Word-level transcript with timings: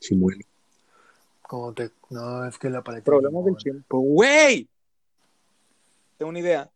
chimuelo. 0.00 0.44
Como 1.42 1.72
te... 1.72 1.90
No, 2.10 2.46
es 2.46 2.58
que 2.58 2.70
la 2.70 2.82
paleta. 2.82 3.04
Problemas 3.04 3.44
del 3.44 3.56
tiempo. 3.56 3.98
¡Güey! 3.98 4.68
Tengo 6.16 6.30
una 6.30 6.38
idea. 6.38 6.70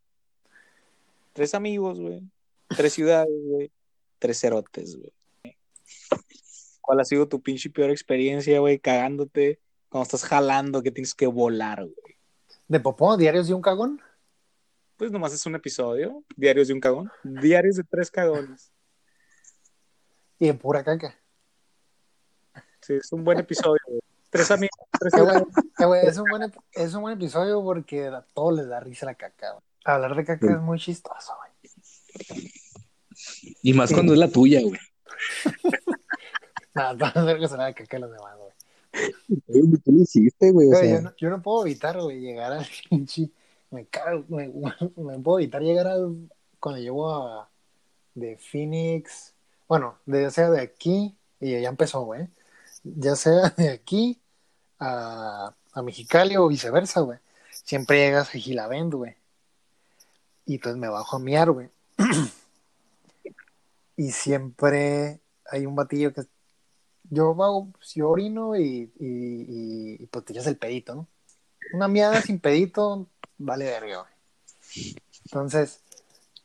Tres 1.32 1.54
amigos, 1.54 2.00
güey. 2.00 2.22
Tres 2.68 2.92
ciudades, 2.92 3.34
güey. 3.44 3.70
Tres 4.18 4.40
cerotes, 4.40 4.96
güey. 4.96 5.12
¿Cuál 6.80 7.00
ha 7.00 7.04
sido 7.04 7.28
tu 7.28 7.40
pinche 7.40 7.70
peor 7.70 7.90
experiencia, 7.90 8.60
güey, 8.60 8.78
cagándote 8.78 9.58
cuando 9.88 10.04
estás 10.04 10.24
jalando 10.24 10.82
que 10.82 10.90
tienes 10.90 11.14
que 11.14 11.26
volar, 11.26 11.80
güey? 11.80 12.16
¿De 12.68 12.80
popó? 12.80 13.16
¿Diarios 13.16 13.48
de 13.48 13.54
un 13.54 13.62
cagón? 13.62 14.00
Pues 14.96 15.10
nomás 15.10 15.32
es 15.32 15.44
un 15.46 15.54
episodio. 15.54 16.24
Diarios 16.36 16.68
de 16.68 16.74
un 16.74 16.80
cagón. 16.80 17.10
Diarios 17.22 17.76
de 17.76 17.84
tres 17.84 18.10
cagones. 18.10 18.72
Y 20.38 20.46
de 20.46 20.54
pura 20.54 20.84
caca. 20.84 21.18
Sí, 22.86 22.94
es 22.94 23.12
un 23.12 23.24
buen 23.24 23.38
episodio, 23.38 23.80
güey. 23.86 24.00
Tres 24.30 24.50
amigos, 24.50 24.76
tres 24.98 25.14
amigos. 25.14 25.42
eh, 25.78 26.02
es, 26.08 26.18
un 26.18 26.24
buen, 26.28 26.52
es 26.72 26.94
un 26.94 27.02
buen 27.02 27.14
episodio 27.14 27.62
porque 27.62 28.08
a 28.08 28.22
todos 28.34 28.54
les 28.54 28.68
da 28.68 28.80
risa 28.80 29.06
la 29.06 29.14
caca. 29.14 29.52
güey. 29.52 29.62
Hablar 29.84 30.16
de 30.16 30.24
caca 30.24 30.46
Sí. 30.46 30.52
es 30.52 30.60
muy 30.60 30.78
chistoso, 30.78 31.32
güey. 31.38 32.50
Y 33.62 33.72
más 33.74 33.92
cuando 33.92 34.12
es 34.12 34.18
la 34.18 34.28
tuya, 34.28 34.60
güey. 34.62 34.78
Nada, 36.74 36.96
todas 36.98 37.14
las 37.14 37.26
vergas 37.26 37.50
son 37.50 37.60
la 37.60 37.72
caca 37.72 37.96
de 37.96 38.00
los 38.00 38.10
demás, 38.10 38.36
güey. 38.36 38.52
Oye, 39.48 39.78
¿Tú 39.84 39.92
lo 39.92 40.00
hiciste, 40.02 40.50
güey? 40.50 40.68
O 40.68 40.76
sea, 40.76 40.84
yo, 40.96 41.02
no, 41.02 41.16
yo 41.16 41.30
no 41.30 41.40
puedo 41.42 41.64
evitar, 41.66 42.00
güey, 42.00 42.20
llegar 42.20 42.52
al 42.52 42.66
pinche. 42.90 43.30
Me 43.70 43.86
cago, 43.86 44.24
me, 44.28 44.48
me 44.96 45.18
puedo 45.20 45.38
evitar 45.38 45.62
llegar 45.62 45.86
al. 45.86 46.28
Cuando 46.60 46.80
llego 46.80 47.08
a. 47.10 47.48
De 48.14 48.36
Phoenix. 48.36 49.34
Bueno, 49.68 49.98
de, 50.06 50.30
sea 50.30 50.50
de 50.50 50.60
aquí. 50.60 51.16
Y 51.40 51.60
ya 51.60 51.68
empezó, 51.68 52.02
güey. 52.02 52.28
Ya 52.84 53.16
sea 53.16 53.50
de 53.56 53.70
aquí 53.70 54.20
a, 54.78 55.54
a 55.72 55.82
Mexicali 55.82 56.36
o 56.36 56.48
viceversa, 56.48 57.00
güey. 57.00 57.18
Siempre 57.50 57.98
llegas 57.98 58.28
a 58.28 58.38
Gilavend, 58.38 58.94
güey. 58.94 59.16
Y 60.46 60.54
entonces 60.54 60.78
me 60.78 60.88
bajo 60.88 61.16
a 61.16 61.18
miar, 61.18 61.50
güey. 61.50 61.70
y 63.96 64.12
siempre 64.12 65.20
hay 65.50 65.66
un 65.66 65.74
batillo 65.74 66.12
que 66.12 66.22
yo 67.10 67.30
hago, 67.42 67.68
si 67.80 68.00
yo 68.00 68.10
orino 68.10 68.56
y, 68.56 68.92
y, 68.98 70.06
pues 70.06 70.24
te 70.24 70.32
echas 70.32 70.46
el 70.46 70.56
pedito, 70.56 70.94
¿no? 70.94 71.08
Una 71.72 71.88
miada 71.88 72.20
sin 72.20 72.40
pedito, 72.40 73.06
vale 73.38 73.66
verga, 73.66 74.00
güey. 74.00 74.94
Entonces, 75.24 75.80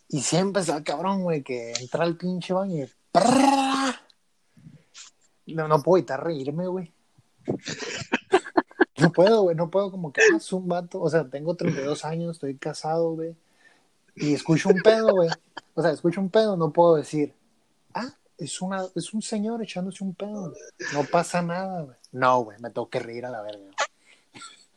y 0.07 0.21
siempre 0.21 0.61
está 0.61 0.77
el 0.77 0.83
cabrón, 0.83 1.23
güey, 1.23 1.43
que 1.43 1.73
entra 1.73 2.03
al 2.03 2.17
pinche 2.17 2.53
baño 2.53 2.85
y. 2.85 2.89
no, 5.55 5.67
no 5.67 5.81
puedo 5.81 5.97
evitar 5.97 6.23
reírme, 6.23 6.67
güey. 6.67 6.93
No 8.97 9.11
puedo, 9.11 9.43
güey, 9.43 9.55
no 9.55 9.69
puedo 9.69 9.91
como 9.91 10.11
que, 10.11 10.21
ah, 10.21 10.37
es 10.37 10.51
un 10.51 10.67
vato, 10.67 11.01
o 11.01 11.09
sea, 11.09 11.27
tengo 11.29 11.55
32 11.55 12.03
años, 12.05 12.35
estoy 12.35 12.55
casado, 12.57 13.13
güey, 13.13 13.35
y 14.15 14.33
escucho 14.33 14.69
un 14.69 14.81
pedo, 14.81 15.13
güey. 15.13 15.29
O 15.73 15.81
sea, 15.81 15.91
escucho 15.91 16.19
un 16.19 16.29
pedo, 16.29 16.57
no 16.57 16.71
puedo 16.71 16.95
decir, 16.95 17.33
ah, 17.93 18.13
es, 18.37 18.61
una, 18.61 18.85
es 18.95 19.13
un 19.13 19.21
señor 19.21 19.63
echándose 19.63 20.03
un 20.03 20.13
pedo. 20.13 20.53
No 20.93 21.03
pasa 21.05 21.41
nada, 21.41 21.83
güey. 21.83 21.95
No, 22.11 22.43
güey, 22.43 22.59
me 22.59 22.69
tengo 22.69 22.89
que 22.89 22.99
reír 22.99 23.25
a 23.25 23.29
la 23.29 23.41
verga. 23.41 23.63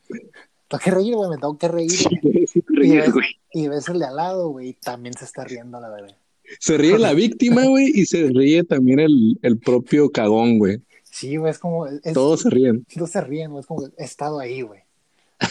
güey. 0.07 0.21
Tengo 0.69 0.83
que 0.83 0.91
reír, 0.91 1.15
güey, 1.15 1.29
me 1.29 1.37
tengo 1.37 1.57
que 1.57 1.67
reír. 1.67 1.91
güey. 2.21 2.47
sí 2.47 2.61
te 2.61 2.87
Y 2.87 2.97
ves, 2.97 3.11
güey. 3.11 3.27
y 3.51 3.67
ves 3.67 3.89
el 3.89 3.99
de 3.99 4.05
al 4.05 4.15
lado, 4.15 4.49
güey, 4.49 4.69
y 4.69 4.73
también 4.73 5.13
se 5.15 5.25
está 5.25 5.43
riendo 5.43 5.77
a 5.77 5.81
la 5.81 5.89
verga. 5.89 6.15
Se 6.59 6.77
ríe 6.77 6.97
la 6.97 7.13
víctima, 7.13 7.65
güey, 7.67 7.91
y 7.93 8.05
se 8.05 8.29
ríe 8.29 8.63
también 8.63 8.99
el, 8.99 9.39
el 9.41 9.57
propio 9.57 10.11
cagón, 10.11 10.59
güey. 10.59 10.81
Sí, 11.03 11.37
güey, 11.37 11.51
es 11.51 11.59
como. 11.59 11.87
Es, 11.87 12.13
Todos 12.13 12.41
se 12.41 12.49
ríen. 12.49 12.85
Todos 12.85 13.11
se 13.11 13.21
ríen, 13.21 13.51
güey, 13.51 13.61
es 13.61 13.67
como, 13.67 13.87
he 13.97 14.03
estado 14.03 14.39
ahí, 14.39 14.61
güey. 14.61 14.81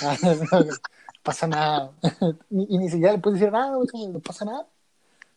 No, 0.02 0.30
no 0.64 0.66
pasa 1.22 1.46
nada. 1.46 1.92
Y, 2.50 2.74
y 2.74 2.78
ni 2.78 2.90
siquiera 2.90 3.12
le 3.12 3.18
puedes 3.18 3.38
decir 3.40 3.52
nada, 3.52 3.76
güey, 3.76 3.88
como, 3.88 4.08
no 4.08 4.20
pasa 4.20 4.44
nada. 4.44 4.66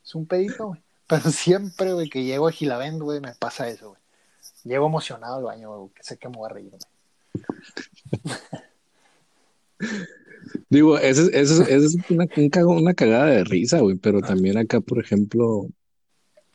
Es 0.03 0.15
un 0.15 0.25
pedito, 0.25 0.67
güey. 0.67 0.81
Pero 1.07 1.29
siempre, 1.29 1.93
güey, 1.93 2.09
que 2.09 2.23
llego 2.23 2.47
a 2.47 2.51
Gilavend, 2.51 3.01
güey, 3.01 3.19
me 3.19 3.33
pasa 3.35 3.67
eso, 3.69 3.89
güey. 3.89 4.01
Llego 4.63 4.87
emocionado 4.87 5.35
al 5.35 5.43
baño, 5.43 5.77
güey, 5.77 5.93
que 5.93 6.03
sé 6.03 6.17
que 6.17 6.27
me 6.27 6.37
voy 6.37 6.49
a 6.49 6.53
reír, 6.53 6.71
güey. 6.71 6.81
Digo, 10.69 10.97
esa 10.97 11.23
es, 11.31 11.51
es, 11.51 11.95
una, 12.09 12.27
una 12.65 12.93
cagada 12.93 13.27
de 13.27 13.43
risa, 13.43 13.79
güey, 13.79 13.95
pero 13.97 14.21
también 14.21 14.57
acá, 14.57 14.81
por 14.81 14.99
ejemplo, 14.99 15.67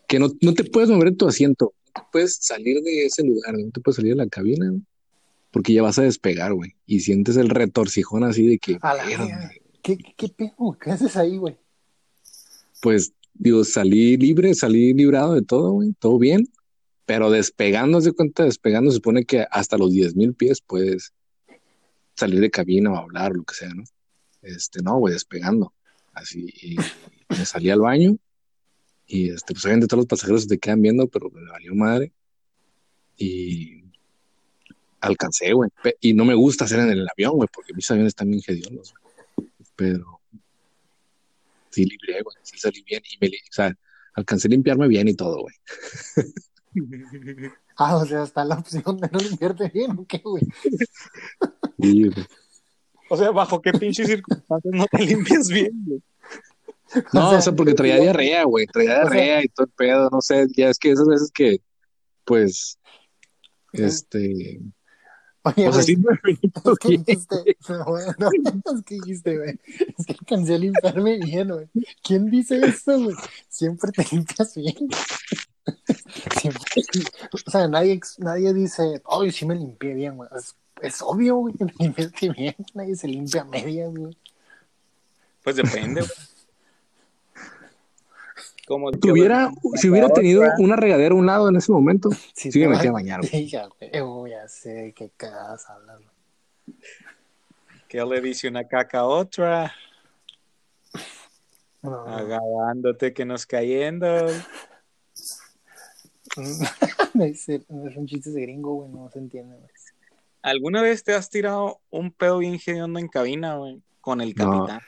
que 0.09 0.19
no, 0.19 0.31
no 0.41 0.55
te 0.55 0.65
puedes 0.65 0.91
mover 0.91 1.11
de 1.11 1.17
tu 1.17 1.29
asiento, 1.29 1.73
no 1.87 2.03
te 2.03 2.09
puedes 2.13 2.37
salir 2.37 2.83
de 2.83 3.07
ese 3.07 3.25
lugar, 3.25 3.55
no 3.59 3.71
te 3.71 3.81
puedes 3.81 3.97
salir 3.97 4.13
de 4.13 4.25
la 4.25 4.29
cabina, 4.29 4.73
porque 5.51 5.73
ya 5.73 5.83
vas 5.83 5.99
a 5.99 6.03
despegar, 6.03 6.55
güey, 6.55 6.75
y 6.87 7.01
sientes 7.01 7.37
el 7.37 7.49
retorcijón 7.49 8.25
así 8.25 8.47
de 8.47 8.59
que, 8.59 8.79
A 8.83 8.95
la 8.95 9.05
verga. 9.05 9.51
¿Qué, 9.83 9.97
qué, 9.97 10.15
qué 10.17 10.29
pedo? 10.29 10.77
¿Qué 10.81 10.91
haces 10.91 11.17
ahí, 11.17 11.37
güey? 11.37 11.57
pues, 12.81 13.13
digo, 13.35 13.65
salí 13.65 14.17
libre, 14.17 14.55
salí 14.55 14.93
librado 14.95 15.35
de 15.35 15.43
todo, 15.43 15.73
güey, 15.73 15.93
todo 15.99 16.19
bien, 16.19 16.49
pero 17.07 17.31
despegando, 17.31 18.01
de 18.01 18.13
cuenta, 18.13 18.45
despegando, 18.45 18.91
se 18.91 18.97
supone 18.97 19.25
que 19.25 19.47
hasta 19.51 19.79
los 19.79 19.93
10 19.93 20.17
mil 20.17 20.35
pies 20.35 20.61
puedes 20.61 21.13
salir 22.21 22.41
de 22.41 22.51
cabina 22.51 22.93
o 22.93 22.97
hablar, 22.97 23.33
lo 23.33 23.45
que 23.45 23.55
sea, 23.55 23.71
¿no? 23.71 23.85
Este, 24.43 24.83
no, 24.83 24.99
güey, 24.99 25.15
despegando, 25.15 25.73
así, 26.13 26.47
y 26.63 26.77
me 27.29 27.45
salí 27.45 27.71
al 27.71 27.81
baño, 27.81 28.17
y 29.07 29.31
este, 29.31 29.55
pues 29.55 29.65
obviamente 29.65 29.87
todos 29.87 30.03
los 30.03 30.07
pasajeros 30.07 30.43
se 30.43 30.49
te 30.49 30.59
quedan 30.59 30.83
viendo, 30.83 31.09
pero 31.09 31.31
me 31.31 31.45
valió 31.51 31.75
madre, 31.75 32.13
y 33.17 33.85
alcancé, 35.01 35.53
güey, 35.53 35.71
y 36.01 36.15
no 36.15 36.25
me 36.25 36.35
gusta 36.35 36.65
hacer 36.65 36.81
en 36.81 36.91
el 36.91 37.09
avión, 37.09 37.33
güey, 37.33 37.49
porque 37.53 37.75
mis 37.75 37.91
aviones 37.91 38.11
están 38.11 38.31
bien 38.31 38.43
hediondos, 38.47 38.95
pero 39.77 40.21
sí 41.71 41.85
libré, 41.85 42.23
güey, 42.23 42.37
sí 42.43 42.59
salí 42.59 42.83
bien, 42.83 43.03
y 43.11 43.19
me, 43.21 43.29
o 43.29 43.53
sea, 43.53 43.77
alcancé 44.15 44.49
a 44.49 44.51
limpiarme 44.51 44.89
bien 44.89 45.09
y 45.09 45.15
todo, 45.15 45.43
güey. 45.43 45.55
Ah, 47.83 47.97
o 47.97 48.05
sea, 48.05 48.25
está 48.25 48.45
la 48.45 48.57
opción 48.57 48.99
de 48.99 49.09
no 49.11 49.19
limpiarte 49.19 49.71
bien, 49.71 49.93
¿o 49.93 50.07
qué, 50.07 50.19
güey? 50.19 50.43
Sí, 51.81 52.09
güey. 52.09 52.27
O 53.09 53.17
sea, 53.17 53.31
¿bajo 53.31 53.61
qué 53.61 53.73
pinches 53.73 54.07
circunstancias 54.07 54.75
no 54.75 54.87
te 54.87 55.05
limpias 55.05 55.49
bien, 55.49 55.73
güey? 55.87 56.03
No, 57.13 57.27
O 57.27 57.31
sea, 57.31 57.39
o 57.39 57.43
sea, 57.43 57.53
porque 57.55 57.75
traía 57.75 57.97
diarrea, 57.99 58.45
güey, 58.45 58.67
traía 58.67 58.91
o 58.91 58.95
sea- 58.95 59.03
diarrea 59.11 59.45
y 59.45 59.49
todo 59.49 59.67
el 59.67 59.73
pedo, 59.73 60.11
no 60.11 60.21
sé, 60.21 60.47
ya 60.57 60.69
es 60.71 60.79
que 60.79 60.91
esas 60.91 61.07
veces 61.07 61.31
que, 61.33 61.61
pues, 62.25 62.79
este, 63.73 64.61
Oye, 65.43 65.69
o 65.69 65.73
sea, 65.73 65.83
sí 65.83 65.97
me 65.97 66.05
es 66.13 66.79
que 66.79 66.89
dijiste, 66.99 67.37
no, 67.69 67.87
no, 68.19 68.29
es 68.77 68.83
que 68.85 68.95
dijiste, 68.97 69.39
güey, 69.39 69.59
es 69.99 70.07
que 70.07 70.13
alcancé 70.13 70.55
a 70.55 70.59
limpiarme 70.59 71.19
bien, 71.19 71.49
güey. 71.49 71.67
¿Quién 72.03 72.31
dice 72.31 72.61
eso, 72.63 73.03
güey? 73.03 73.17
Siempre 73.49 73.91
te 73.91 74.05
limpias 74.13 74.55
bien. 74.55 74.77
Siempre. 76.41 76.83
O 77.47 77.51
sea, 77.51 77.69
nadie, 77.69 77.99
nadie 78.19 78.53
dice, 78.53 79.01
ay, 79.07 79.31
sí 79.33 79.47
me 79.47 79.55
limpié 79.55 79.95
bien, 79.95 80.17
güey. 80.17 80.29
Es, 80.37 80.55
es 80.83 81.03
obvio, 81.03 81.37
güey, 81.37 81.55
que 81.55 81.65
te 81.67 81.73
limpiaste 81.79 82.29
bien. 82.31 82.55
Nadie 82.75 82.97
se 82.97 83.09
limpia 83.09 83.43
a 83.43 83.45
medias, 83.45 83.95
güey. 83.95 84.17
Pues 85.43 85.57
depende, 85.57 86.01
güey. 86.03 86.13
Como 88.67 88.93
tuviera, 88.93 89.51
si 89.75 89.89
hubiera 89.91 90.09
tenido 90.11 90.43
una 90.59 90.77
regadera 90.77 91.13
a 91.13 91.19
un 91.19 91.27
lado 91.27 91.49
en 91.49 91.57
ese 91.57 91.73
momento, 91.73 92.11
Sí, 92.35 92.53
Sí 92.53 92.59
me 92.61 92.67
te 92.67 92.69
metí 92.69 92.85
va- 92.87 92.91
a 92.91 92.93
bañar, 92.93 93.21
güey. 93.21 93.31
Sí, 93.31 93.47
ya, 93.51 93.67
güey, 93.67 94.01
güey, 94.01 94.33
ya 94.33 94.47
sé 94.49 94.71
de 94.71 94.93
qué 94.93 95.11
cagadas 95.17 95.69
hablas, 95.69 95.99
güey. 96.01 96.77
¿qué 97.89 98.05
le 98.05 98.21
dice 98.21 98.47
una 98.49 98.69
caca 98.69 99.01
a 99.01 99.07
otra? 99.07 99.73
No, 101.83 102.07
Agarrándote 102.07 103.13
que 103.13 103.25
nos 103.25 103.45
cayendo. 103.47 104.07
no, 107.15 107.25
es, 107.25 107.49
es 107.49 107.63
un 107.69 108.07
chiste 108.07 108.31
de 108.31 108.43
gringo, 108.43 108.75
güey, 108.75 108.89
no 108.91 109.11
se 109.11 109.19
entiende, 109.19 109.57
güey. 109.57 109.69
¿Alguna 110.43 110.83
vez 110.83 111.05
te 111.05 111.15
has 111.15 111.29
tirado 111.31 111.81
un 111.91 112.11
pedo 112.13 112.39
bien 112.39 112.55
hediondo 112.65 112.99
en 112.99 113.09
cabina, 113.09 113.57
güey? 113.57 113.83
Con 114.01 114.21
el 114.21 114.35
No. 114.35 114.51
capitán. 114.67 114.81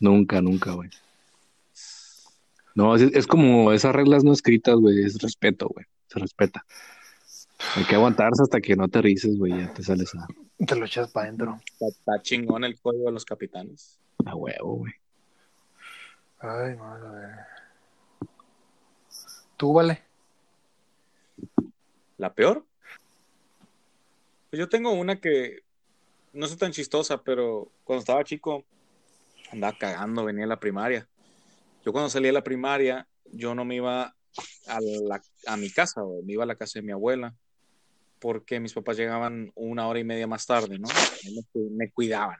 Nunca, 0.00 0.40
nunca, 0.40 0.72
güey. 0.72 0.90
No, 2.74 2.94
es, 2.96 3.02
es 3.02 3.26
como 3.26 3.72
esas 3.72 3.94
reglas 3.94 4.24
no 4.24 4.32
escritas, 4.32 4.76
güey, 4.76 5.04
es 5.04 5.20
respeto, 5.20 5.68
güey. 5.68 5.86
Se 6.08 6.18
respeta. 6.18 6.64
Hay 7.76 7.84
que 7.84 7.94
aguantarse 7.94 8.42
hasta 8.42 8.60
que 8.60 8.74
no 8.74 8.88
te 8.88 9.02
rices, 9.02 9.36
güey, 9.38 9.58
ya 9.58 9.72
te 9.72 9.82
sales 9.82 10.14
a, 10.14 10.26
Te 10.64 10.74
lo 10.76 10.86
echas 10.86 11.10
para 11.10 11.26
adentro. 11.26 11.60
Está, 11.72 11.86
está 11.88 12.22
chingón 12.22 12.64
el 12.64 12.80
código 12.80 13.04
de 13.06 13.12
los 13.12 13.24
capitanes. 13.24 13.98
a 14.24 14.34
huevo, 14.34 14.76
güey. 14.78 14.92
Ay, 16.38 16.74
madre. 16.76 17.34
¿Tú, 19.58 19.74
vale? 19.74 20.02
¿La 22.16 22.32
peor? 22.32 22.64
Pues 24.50 24.58
yo 24.58 24.68
tengo 24.68 24.90
una 24.92 25.20
que 25.20 25.60
no 26.32 26.46
es 26.46 26.56
tan 26.56 26.72
chistosa, 26.72 27.22
pero 27.22 27.70
cuando 27.84 28.00
estaba 28.00 28.24
chico 28.24 28.64
andaba 29.52 29.78
cagando, 29.78 30.24
venía 30.24 30.44
a 30.44 30.48
la 30.48 30.60
primaria. 30.60 31.08
Yo 31.84 31.92
cuando 31.92 32.10
salí 32.10 32.26
de 32.26 32.32
la 32.32 32.42
primaria, 32.42 33.06
yo 33.32 33.54
no 33.54 33.64
me 33.64 33.76
iba 33.76 34.14
a, 34.66 35.56
mi 35.56 35.70
casa, 35.70 36.02
me 36.24 36.32
iba 36.32 36.42
a 36.42 36.46
la 36.46 36.56
casa 36.56 36.80
de 36.80 36.82
mi 36.82 36.92
abuela. 36.92 37.34
porque 38.18 38.60
mis 38.60 38.74
papás 38.74 38.98
llegaban 38.98 39.50
una 39.54 39.88
hora 39.88 39.98
y 39.98 40.04
media 40.04 40.26
más 40.26 40.44
tarde, 40.44 40.78
¿no? 40.78 40.88
Me, 41.54 41.70
me 41.70 41.90
cuidaban. 41.90 42.38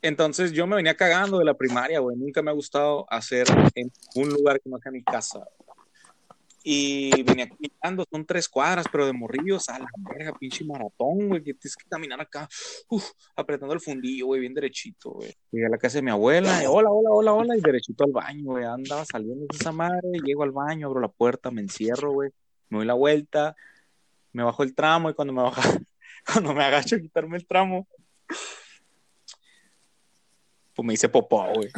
Entonces 0.00 0.52
yo 0.52 0.66
me 0.66 0.76
venía 0.76 0.96
cagando 0.96 1.38
de 1.38 1.44
la 1.44 1.54
primaria, 1.54 2.00
güey. 2.00 2.16
Nunca 2.16 2.40
me 2.40 2.50
ha 2.50 2.54
gustado 2.54 3.04
hacer 3.10 3.46
en 3.74 3.92
un 4.14 4.30
lugar 4.30 4.60
que 4.60 4.70
no 4.70 4.78
sea 4.78 4.90
mi 4.90 5.02
casa. 5.02 5.46
Y 6.64 7.22
venía 7.24 7.48
caminando, 7.48 8.04
son 8.10 8.24
tres 8.24 8.48
cuadras, 8.48 8.86
pero 8.90 9.06
de 9.06 9.12
morrillos 9.12 9.68
a 9.68 9.78
la 9.80 9.88
verga, 9.96 10.32
pinche 10.38 10.64
maratón, 10.64 11.28
güey, 11.28 11.42
que 11.42 11.54
tienes 11.54 11.76
que 11.76 11.88
caminar 11.88 12.20
acá, 12.20 12.48
apretando 13.34 13.74
el 13.74 13.80
fundillo, 13.80 14.26
güey, 14.26 14.40
bien 14.40 14.54
derechito, 14.54 15.10
güey. 15.10 15.34
Llegué 15.50 15.66
a 15.66 15.70
la 15.70 15.78
casa 15.78 15.98
de 15.98 16.02
mi 16.02 16.10
abuela, 16.12 16.62
y, 16.62 16.66
hola, 16.66 16.90
hola, 16.90 17.10
hola, 17.10 17.32
hola, 17.32 17.56
y 17.56 17.60
derechito 17.60 18.04
al 18.04 18.12
baño, 18.12 18.44
güey. 18.44 18.64
Andaba 18.64 19.04
saliendo 19.04 19.46
de 19.50 19.56
esa 19.56 19.72
madre, 19.72 20.08
llego 20.24 20.44
al 20.44 20.52
baño, 20.52 20.86
abro 20.86 21.00
la 21.00 21.08
puerta, 21.08 21.50
me 21.50 21.62
encierro, 21.62 22.12
güey, 22.12 22.30
me 22.68 22.78
doy 22.78 22.86
la 22.86 22.94
vuelta, 22.94 23.56
me 24.32 24.44
bajo 24.44 24.62
el 24.62 24.74
tramo, 24.74 25.10
y 25.10 25.14
cuando 25.14 25.32
me 25.32 25.42
baja, 25.42 25.62
cuando 26.32 26.54
me 26.54 26.62
agacho 26.62 26.94
a 26.94 27.00
quitarme 27.00 27.38
el 27.38 27.46
tramo, 27.46 27.88
pues 30.74 30.86
me 30.86 30.94
hice 30.94 31.08
popó, 31.08 31.44
güey. 31.54 31.70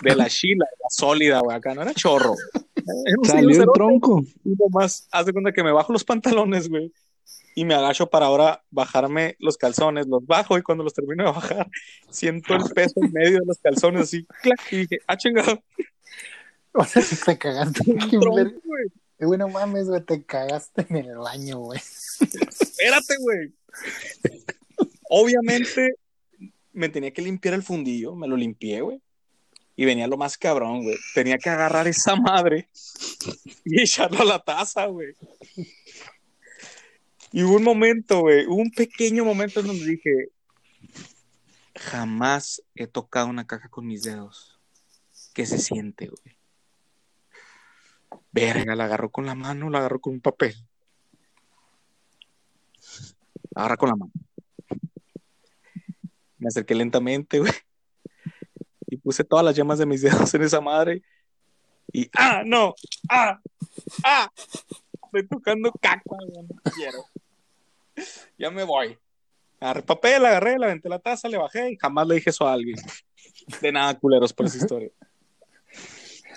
De 0.00 0.14
la 0.14 0.28
chila, 0.28 0.64
la 0.64 0.88
sólida, 0.88 1.40
güey, 1.40 1.56
acá 1.56 1.74
no 1.74 1.82
era 1.82 1.92
chorro. 1.92 2.36
Salió 3.24 3.62
el 3.62 3.68
tronco. 3.72 4.22
Y 4.44 4.54
nomás, 4.58 5.08
haz 5.10 5.26
de 5.26 5.32
cuenta 5.32 5.52
que 5.52 5.62
me 5.62 5.72
bajo 5.72 5.92
los 5.92 6.04
pantalones, 6.04 6.68
güey. 6.68 6.92
Y 7.54 7.64
me 7.64 7.74
agacho 7.74 8.08
para 8.08 8.26
ahora 8.26 8.62
bajarme 8.70 9.36
los 9.38 9.56
calzones, 9.58 10.06
los 10.06 10.26
bajo 10.26 10.56
y 10.56 10.62
cuando 10.62 10.84
los 10.84 10.94
termino 10.94 11.24
de 11.24 11.32
bajar, 11.32 11.68
siento 12.10 12.54
el 12.54 12.64
peso 12.74 12.94
en 12.96 13.12
medio 13.12 13.40
de 13.40 13.46
los 13.46 13.58
calzones 13.58 14.02
así, 14.02 14.26
clac, 14.40 14.60
y 14.70 14.76
dije, 14.78 15.00
ah, 15.06 15.16
chingado. 15.16 15.62
O 16.74 16.82
sea, 16.86 17.02
te 17.26 17.36
cagaste. 17.36 17.84
Tronco, 17.84 18.30
güey. 18.30 18.86
Güey, 19.18 19.38
no 19.38 19.48
mames, 19.48 19.88
güey, 19.88 20.02
te 20.02 20.24
cagaste 20.24 20.86
en 20.88 20.96
el 20.96 21.18
baño, 21.18 21.58
güey. 21.58 21.78
Espérate, 21.78 23.16
güey. 23.20 23.52
Obviamente 25.10 25.96
me 26.72 26.88
tenía 26.88 27.12
que 27.12 27.20
limpiar 27.20 27.54
el 27.54 27.62
fundillo, 27.62 28.16
me 28.16 28.26
lo 28.26 28.36
limpié, 28.36 28.80
güey. 28.80 29.02
Y 29.74 29.84
venía 29.84 30.06
lo 30.06 30.16
más 30.16 30.36
cabrón, 30.36 30.82
güey. 30.82 30.96
Tenía 31.14 31.38
que 31.38 31.48
agarrar 31.48 31.88
esa 31.88 32.14
madre 32.16 32.68
y 33.64 33.80
echarlo 33.82 34.20
a 34.20 34.24
la 34.24 34.38
taza, 34.38 34.86
güey. 34.86 35.14
Y 37.32 37.42
hubo 37.42 37.56
un 37.56 37.64
momento, 37.64 38.20
güey, 38.20 38.44
un 38.46 38.70
pequeño 38.70 39.24
momento 39.24 39.60
en 39.60 39.68
donde 39.68 39.86
dije, 39.86 40.28
jamás 41.74 42.62
he 42.74 42.86
tocado 42.86 43.28
una 43.28 43.46
caja 43.46 43.68
con 43.68 43.86
mis 43.86 44.02
dedos. 44.02 44.60
¿Qué 45.32 45.46
se 45.46 45.58
siente, 45.58 46.08
güey? 46.08 46.36
Verga, 48.32 48.74
la 48.74 48.84
agarró 48.84 49.10
con 49.10 49.24
la 49.24 49.34
mano, 49.34 49.70
la 49.70 49.78
agarró 49.78 50.00
con 50.00 50.14
un 50.14 50.20
papel. 50.20 50.54
La 53.50 53.62
agarra 53.62 53.76
con 53.78 53.88
la 53.88 53.96
mano. 53.96 54.12
Me 56.38 56.48
acerqué 56.48 56.74
lentamente, 56.74 57.38
güey. 57.38 57.52
Y 58.92 58.98
puse 58.98 59.24
todas 59.24 59.42
las 59.42 59.56
llamas 59.56 59.78
de 59.78 59.86
mis 59.86 60.02
dedos 60.02 60.34
en 60.34 60.42
esa 60.42 60.60
madre. 60.60 61.02
Y, 61.90 62.10
ah, 62.14 62.42
no, 62.44 62.74
ah, 63.08 63.40
ah. 64.04 64.30
Estoy 65.06 65.26
tocando 65.28 65.72
caca, 65.80 66.02
no 66.10 66.46
quiero. 66.74 67.06
Ya 68.38 68.50
me 68.50 68.64
voy. 68.64 68.98
Agarré 69.60 69.82
papel, 69.82 70.26
agarré, 70.26 70.58
le 70.58 70.66
aventé 70.66 70.90
la 70.90 70.98
taza, 70.98 71.26
le 71.28 71.38
bajé 71.38 71.70
y 71.72 71.76
jamás 71.76 72.06
le 72.06 72.16
dije 72.16 72.28
eso 72.30 72.46
a 72.46 72.52
alguien. 72.52 72.76
De 73.62 73.72
nada, 73.72 73.98
culeros, 73.98 74.30
por 74.34 74.44
esa 74.44 74.58
historia. 74.58 74.90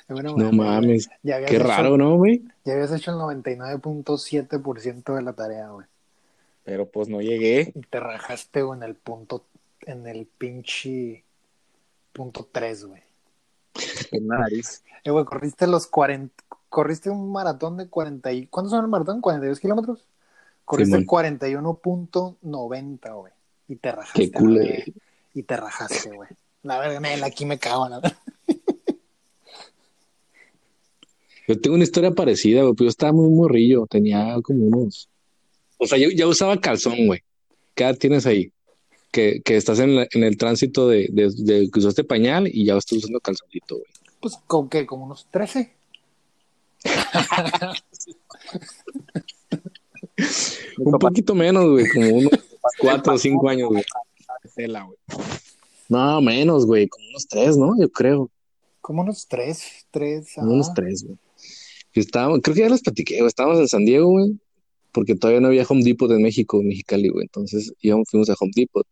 Bueno, 0.08 0.30
No 0.38 0.46
güey, 0.48 0.52
mames. 0.58 1.10
Ya 1.24 1.36
habías 1.36 1.50
Qué 1.52 1.58
hecho- 1.58 1.68
raro, 1.68 1.98
¿no, 1.98 2.16
güey? 2.16 2.42
Ya 2.64 2.72
habías 2.74 2.94
hecho 2.94 3.12
el 3.12 3.18
99.7% 3.18 5.14
de 5.14 5.22
la 5.22 5.34
tarea, 5.34 5.68
güey. 5.70 5.88
Pero 6.64 6.90
pues 6.90 7.10
no 7.10 7.20
llegué. 7.20 7.74
Y 7.76 7.82
te 7.82 8.00
rajaste, 8.00 8.62
güey, 8.62 8.78
en 8.80 8.84
el 8.84 8.96
punto, 8.96 9.44
en 9.82 10.08
el 10.08 10.26
pinche 10.26 11.25
punto 12.16 12.48
3, 12.50 12.86
güey. 12.86 13.02
En 14.12 14.28
la 14.28 14.40
nariz. 14.40 14.84
Eh, 15.04 15.12
güey, 15.12 15.26
corriste 15.26 15.68
los 15.68 15.86
40, 15.86 16.34
corriste 16.70 17.10
un 17.10 17.32
maratón 17.32 17.78
de 17.78 17.90
40 17.90 18.32
y, 18.32 18.48
¿cuántos 18.48 18.72
son 18.72 18.86
el 18.86 18.90
maratón? 18.90 19.22
¿42 19.22 19.60
kilómetros? 19.60 20.08
Corriste 20.64 20.98
Simón. 20.98 21.06
41.90, 21.06 23.16
güey. 23.16 23.34
Y 23.68 23.76
te 23.76 23.92
rajaste. 23.92 24.20
Qué 24.20 24.32
cool, 24.32 24.62
eh. 24.62 24.86
Y 25.34 25.44
te 25.44 25.58
rajaste, 25.58 26.12
güey. 26.12 26.30
La 26.64 26.80
verga, 26.80 27.26
aquí 27.26 27.46
me 27.46 27.60
cago, 27.60 27.90
la. 27.90 28.02
Yo 31.48 31.62
tengo 31.62 31.76
una 31.76 31.84
historia 31.84 32.12
parecida, 32.12 32.64
güey. 32.64 32.74
Pero 32.74 32.86
yo 32.86 32.90
estaba 32.90 33.12
muy 33.12 33.30
morrillo. 33.30 33.86
Tenía 33.86 34.36
como 34.42 34.66
unos. 34.66 35.10
O 35.78 35.86
sea, 35.86 36.00
yo 36.00 36.10
ya 36.10 36.26
usaba 36.26 36.60
calzón, 36.60 37.06
güey. 37.06 37.22
¿Qué 37.76 37.84
edad 37.84 37.96
tienes 37.98 38.26
ahí? 38.26 38.52
Que, 39.16 39.40
que 39.46 39.56
estás 39.56 39.80
en, 39.80 39.96
la- 39.96 40.08
en 40.12 40.24
el 40.26 40.36
tránsito 40.36 40.90
de, 40.90 41.08
de, 41.10 41.32
de 41.38 41.70
que 41.72 41.80
usaste 41.80 42.04
pañal 42.04 42.50
y 42.52 42.66
ya 42.66 42.76
estás 42.76 42.98
usando 42.98 43.22
calzoncito, 43.22 43.76
güey. 43.76 43.88
Pues, 44.20 44.36
¿con 44.46 44.68
qué? 44.68 44.86
¿Como 44.86 45.06
unos 45.06 45.26
13? 45.32 45.72
Un 50.80 51.00
poquito 51.00 51.34
menos, 51.34 51.70
güey. 51.70 51.86
Como 51.94 52.10
unos 52.18 52.32
cuatro 52.80 53.14
o 53.14 53.18
cinco 53.18 53.48
años, 53.50 53.70
güey. 53.70 53.84
Güey. 54.56 54.68
No, 55.88 56.22
menos, 56.22 56.66
güey. 56.66 56.88
Como 56.88 57.08
unos 57.10 57.26
tres, 57.28 57.58
¿no? 57.58 57.80
Yo 57.80 57.90
creo. 57.90 58.30
Como 58.82 59.02
unos 59.02 59.28
3, 59.28 59.88
3. 59.92 60.28
Como 60.36 60.54
unos 60.54 60.74
tres, 60.74 61.04
güey. 61.04 61.18
Y 61.94 62.02
estábamos, 62.02 62.42
creo 62.44 62.54
que 62.54 62.62
ya 62.62 62.70
les 62.70 62.82
platiqué, 62.82 63.16
güey. 63.18 63.28
Estábamos 63.28 63.60
en 63.60 63.68
San 63.70 63.86
Diego, 63.86 64.10
güey. 64.10 64.38
Porque 64.92 65.16
todavía 65.16 65.40
no 65.42 65.48
había 65.48 65.66
Home 65.68 65.84
Depot 65.84 66.12
en 66.12 66.22
México, 66.22 66.60
en 66.60 66.68
Mexicali, 66.68 67.10
güey. 67.10 67.24
Entonces 67.24 67.74
íbamos, 67.82 68.10
fuimos 68.10 68.30
a 68.30 68.36
Home 68.40 68.52
Depot, 68.56 68.86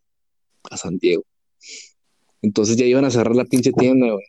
a 0.70 0.78
San 0.78 0.98
Diego. 0.98 1.24
Entonces 2.42 2.76
ya 2.76 2.86
iban 2.86 3.06
a 3.06 3.12
cerrar 3.12 3.36
la 3.36 3.46
pinche 3.46 3.72
tienda, 3.72 4.12
güey. 4.12 4.26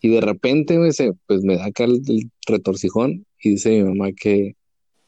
Y 0.00 0.08
de 0.08 0.20
repente, 0.20 0.78
güey, 0.78 0.90
pues 1.26 1.42
me 1.42 1.56
da 1.56 1.66
acá 1.66 1.84
el, 1.84 2.02
retorcijón 2.46 3.24
y 3.40 3.50
dice 3.50 3.70
mi 3.70 3.84
mamá 3.84 4.12
que, 4.12 4.56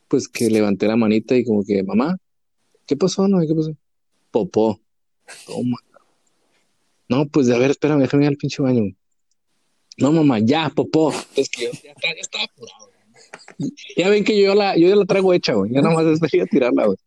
pues 0.06 0.28
que 0.28 0.48
levanté 0.48 0.86
la 0.86 0.96
manita 0.96 1.36
y 1.36 1.44
como 1.44 1.64
que, 1.64 1.82
mamá, 1.82 2.16
¿qué 2.86 2.96
pasó, 2.96 3.26
no? 3.26 3.40
¿Qué 3.40 3.54
pasó? 3.54 3.76
Popó. 4.30 4.80
Toma. 5.46 5.78
No, 7.08 7.26
pues 7.26 7.50
a 7.50 7.58
ver, 7.58 7.72
espérame, 7.72 8.00
déjame 8.00 8.24
ir 8.24 8.28
al 8.28 8.36
pinche 8.36 8.62
baño. 8.62 8.94
No, 9.96 10.12
mamá, 10.12 10.38
ya, 10.38 10.70
popó. 10.70 11.12
Es 11.34 11.48
que 11.48 11.64
yo 11.64 11.70
ya, 11.82 11.92
estaba- 12.16 12.44
apurado. 12.44 12.90
güey. 13.58 13.72
Ya 13.96 14.08
ven 14.08 14.24
que 14.24 14.40
yo 14.40 14.54
la, 14.54 14.76
yo 14.76 14.88
ya 14.88 14.96
la 14.96 15.04
traigo 15.06 15.32
hecha, 15.32 15.54
güey. 15.54 15.72
Ya 15.72 15.82
nada 15.82 15.94
más 15.94 16.22
a 16.22 16.46
tirarla, 16.46 16.86
güey. 16.86 16.98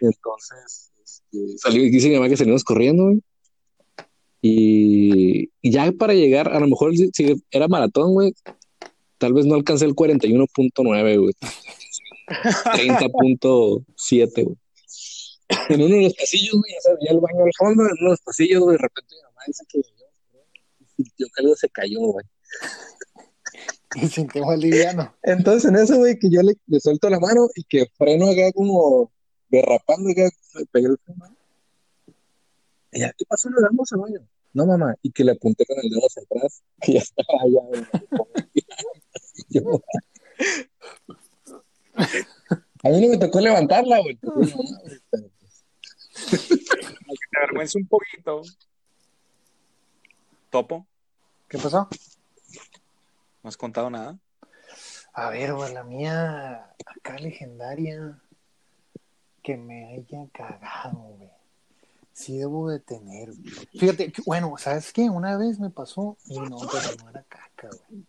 Entonces, 0.00 0.91
salí, 1.56 1.90
dice 1.90 2.08
mi 2.08 2.14
mamá 2.14 2.28
que 2.28 2.36
salimos 2.36 2.62
corriendo, 2.64 3.04
güey. 3.04 3.20
Y, 4.44 5.50
y 5.60 5.70
ya 5.70 5.92
para 5.92 6.14
llegar, 6.14 6.52
a 6.52 6.58
lo 6.58 6.66
mejor 6.66 6.96
si, 6.96 7.10
si 7.12 7.40
era 7.50 7.68
maratón, 7.68 8.12
güey, 8.12 8.34
tal 9.18 9.32
vez 9.32 9.46
no 9.46 9.54
alcancé 9.54 9.84
el 9.84 9.94
41.9, 9.94 11.20
güey. 11.20 11.32
30.7, 12.26 14.44
güey. 14.44 14.56
En 15.68 15.82
uno 15.82 15.94
de 15.94 16.02
los 16.02 16.14
pasillos, 16.14 16.54
güey, 16.54 16.72
ya 17.06 17.12
el 17.12 17.20
baño 17.20 17.44
al 17.44 17.52
fondo, 17.56 17.84
en 17.84 17.90
uno 18.00 18.10
de 18.10 18.10
los 18.10 18.20
pasillos, 18.20 18.62
güey, 18.62 18.76
de 18.76 18.82
repente 18.82 19.14
mi 19.14 19.22
mamá 19.22 19.42
dice 19.46 19.64
que 19.68 19.78
y 19.78 19.84
sintió 20.96 21.28
que 21.34 21.42
algo 21.42 21.56
se 21.56 21.68
cayó, 21.68 22.00
güey. 22.00 22.26
Y 23.96 24.08
sintió 24.08 24.44
más 24.44 24.58
liviano. 24.58 25.14
Entonces 25.22 25.70
en 25.70 25.76
eso, 25.76 25.98
güey, 25.98 26.18
que 26.18 26.30
yo 26.30 26.42
le, 26.42 26.54
le 26.66 26.80
suelto 26.80 27.08
la 27.10 27.20
mano 27.20 27.48
y 27.54 27.62
que 27.64 27.86
freno 27.96 28.30
acá 28.30 28.50
como 28.52 29.12
derrapando 29.52 30.08
le 30.08 30.30
pegué 30.72 30.86
el 30.86 30.98
freno. 30.98 31.36
Y 32.90 33.00
ya, 33.00 33.12
¿qué 33.12 33.24
pasó? 33.26 33.48
Le 33.50 33.60
damos 33.60 33.92
al 33.92 34.00
baño. 34.00 34.20
No, 34.54 34.66
mamá, 34.66 34.94
y 35.02 35.10
que 35.10 35.24
le 35.24 35.32
apunté 35.32 35.64
con 35.64 35.76
el 35.82 35.88
dedo 35.88 36.06
hacia 36.06 36.22
atrás, 36.22 36.62
que 36.80 36.92
ya 36.94 37.00
estaba 37.00 37.38
allá, 37.42 37.60
A 42.84 42.88
mí 42.88 43.00
no 43.00 43.08
me 43.10 43.18
tocó 43.18 43.40
levantarla, 43.40 44.00
güey. 44.00 44.16
pero, 44.16 44.34
pues, 44.34 44.56
te 47.30 47.38
avergüence 47.38 47.78
un 47.78 47.86
poquito. 47.86 48.42
Topo, 50.50 50.86
¿Qué 51.48 51.58
pasó? 51.58 51.88
no 53.42 53.48
has 53.48 53.56
contado 53.56 53.88
nada. 53.88 54.18
A 55.12 55.30
ver, 55.30 55.54
güey, 55.54 55.72
la 55.72 55.84
mía 55.84 56.74
acá 56.86 57.18
legendaria 57.18 58.20
que 59.42 59.56
me 59.56 59.94
haya 59.94 60.26
cagado, 60.32 60.98
güey. 60.98 61.30
Sí 62.12 62.38
debo 62.38 62.68
de 62.70 62.78
tener, 62.80 63.30
güey. 63.32 63.54
Fíjate, 63.78 64.12
que- 64.12 64.22
bueno, 64.26 64.54
¿sabes 64.58 64.92
qué? 64.92 65.08
Una 65.10 65.36
vez 65.36 65.58
me 65.58 65.70
pasó 65.70 66.16
y 66.26 66.38
no, 66.38 66.58
pero 66.70 66.96
no 67.02 67.10
era 67.10 67.22
caca, 67.24 67.68
güey. 67.88 68.06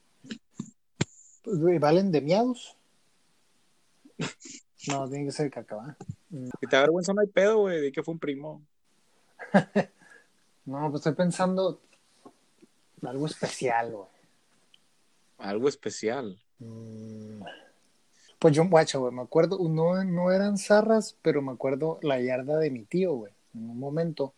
Pues, 1.43 1.59
güey, 1.59 1.79
¿valen 1.79 2.11
de 2.11 2.21
miados? 2.21 2.77
No, 4.89 5.07
tiene 5.07 5.23
que 5.23 5.31
ser 5.31 5.49
caca, 5.49 5.77
¿va? 5.77 5.95
Te 6.69 6.75
avergüenza 6.75 7.13
no 7.13 7.21
hay 7.21 7.27
pedo, 7.27 7.59
güey, 7.59 7.79
de 7.79 7.91
que 7.93 8.03
fue 8.03 8.13
un 8.13 8.19
primo. 8.19 8.61
No, 10.65 10.89
pues 10.89 11.01
estoy 11.01 11.13
pensando 11.13 11.81
algo 13.01 13.25
especial, 13.25 13.91
güey. 13.91 14.07
Algo 15.37 15.67
especial. 15.67 16.37
Mm, 16.59 17.41
Pues 18.43 18.53
yo, 18.55 18.67
guacho, 18.67 18.99
güey, 18.99 19.13
me 19.13 19.21
acuerdo, 19.21 19.57
no, 19.69 20.03
no 20.03 20.29
eran 20.29 20.57
zarras, 20.57 21.15
pero 21.21 21.41
me 21.41 21.53
acuerdo 21.53 21.97
la 22.01 22.19
yarda 22.19 22.57
de 22.59 22.71
mi 22.71 22.83
tío, 22.83 23.13
güey. 23.13 23.31
En 23.55 23.69
un 23.69 23.79
momento, 23.79 24.33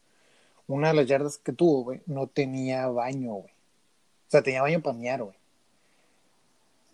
una 0.68 0.90
de 0.90 0.94
las 0.94 1.08
yardas 1.08 1.40
que 1.40 1.54
tuvo, 1.54 1.86
güey, 1.86 2.04
no 2.06 2.28
tenía 2.28 2.86
baño, 2.88 3.34
güey. 3.34 3.52
O 3.52 4.30
sea, 4.30 4.44
tenía 4.44 4.62
baño 4.62 4.80
para 4.84 4.96
miar, 4.96 5.24
güey. 5.24 5.36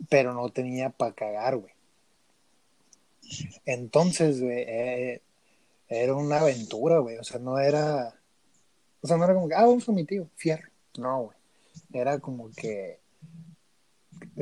Pero 0.07 0.33
no 0.33 0.47
tenía 0.51 0.89
para 0.89 1.11
cagar, 1.11 1.57
güey. 1.57 1.73
Entonces, 3.65 4.39
güey, 4.41 4.63
eh, 4.65 5.21
era 5.89 6.15
una 6.15 6.39
aventura, 6.39 6.99
güey. 6.99 7.17
O 7.17 7.25
sea, 7.25 7.41
no 7.41 7.59
era. 7.59 8.15
O 9.01 9.07
sea, 9.07 9.17
no 9.17 9.25
era 9.25 9.33
como 9.33 9.49
que, 9.49 9.55
ah, 9.55 9.65
vamos 9.65 9.83
con 9.83 9.95
mi 9.95 10.05
tío, 10.05 10.29
fierro. 10.37 10.69
No, 10.97 11.23
güey. 11.23 11.37
Era 11.91 12.19
como 12.19 12.49
que. 12.51 13.00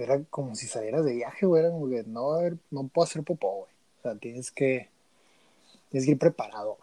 Era 0.04 0.24
como 0.26 0.56
si 0.56 0.68
salieras 0.68 1.06
de 1.06 1.14
viaje, 1.14 1.46
güey. 1.46 1.62
Era 1.62 1.72
como 1.72 1.90
que 1.90 2.04
no, 2.04 2.38
no 2.72 2.88
puedo 2.88 3.06
hacer 3.06 3.24
popó, 3.24 3.60
güey. 3.60 3.72
O 4.00 4.02
sea, 4.02 4.16
tienes 4.16 4.52
que. 4.52 4.90
Tienes 5.90 6.06
que 6.06 6.12
ir 6.12 6.20
preparado. 6.20 6.78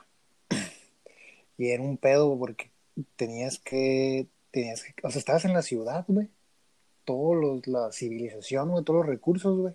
Y 1.59 1.71
era 1.71 1.83
un 1.83 1.97
pedo 1.97 2.39
porque 2.39 2.71
tenías 3.17 3.59
que. 3.59 4.27
Tenías 4.51 4.83
que. 4.83 4.95
O 5.03 5.11
sea, 5.11 5.19
estabas 5.19 5.45
en 5.45 5.55
la 5.55 5.63
ciudad, 5.63 6.05
güey. 6.09 6.29
Todos 7.05 7.37
los, 7.37 7.67
la 7.67 7.93
civilización, 7.93 8.71
güey, 8.71 8.85
todos 8.85 9.01
los 9.01 9.07
recursos, 9.07 9.59
güey. 9.59 9.75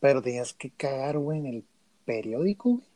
Pero 0.00 0.22
tenías 0.22 0.52
que 0.52 0.70
cagar, 0.70 1.18
güey, 1.18 1.38
en 1.38 1.46
el 1.46 1.64
periódico, 2.04 2.74
güey. 2.74 2.86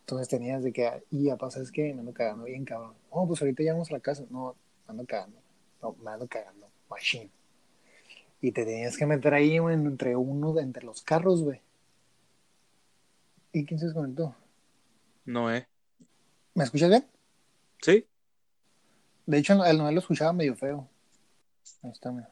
Entonces 0.00 0.28
tenías 0.28 0.62
de 0.62 0.72
que, 0.72 1.02
y 1.10 1.24
ya 1.24 1.36
pasa, 1.36 1.60
es 1.60 1.72
que 1.72 1.92
me 1.92 2.00
ando 2.00 2.12
cagando 2.12 2.44
bien, 2.44 2.64
cabrón. 2.64 2.94
Oh, 3.10 3.26
pues 3.26 3.40
ahorita 3.42 3.62
llegamos 3.62 3.90
a 3.90 3.94
la 3.94 4.00
casa. 4.00 4.24
No, 4.30 4.54
me 4.86 4.92
ando 4.92 5.04
cagando. 5.06 5.38
No, 5.82 5.96
me 6.02 6.10
ando 6.12 6.28
cagando. 6.28 6.68
Machine. 6.88 7.35
Y 8.40 8.52
te 8.52 8.64
tenías 8.64 8.96
que 8.96 9.06
meter 9.06 9.34
ahí, 9.34 9.58
güey, 9.58 9.74
entre 9.74 10.16
uno, 10.16 10.52
de, 10.52 10.62
entre 10.62 10.84
los 10.84 11.02
carros, 11.02 11.42
güey. 11.42 11.60
¿Y 13.52 13.64
quién 13.64 13.80
se 13.80 13.86
desconectó? 13.86 14.34
Noé. 15.24 15.66
¿Me 16.54 16.64
escuchas 16.64 16.90
bien? 16.90 17.06
¿Sí? 17.80 18.06
De 19.24 19.38
hecho, 19.38 19.64
el 19.64 19.78
Noé 19.78 19.92
lo 19.92 20.00
escuchaba 20.00 20.32
medio 20.32 20.54
feo. 20.54 20.88
Ahí 21.82 21.90
está, 21.90 22.12
mira. 22.12 22.30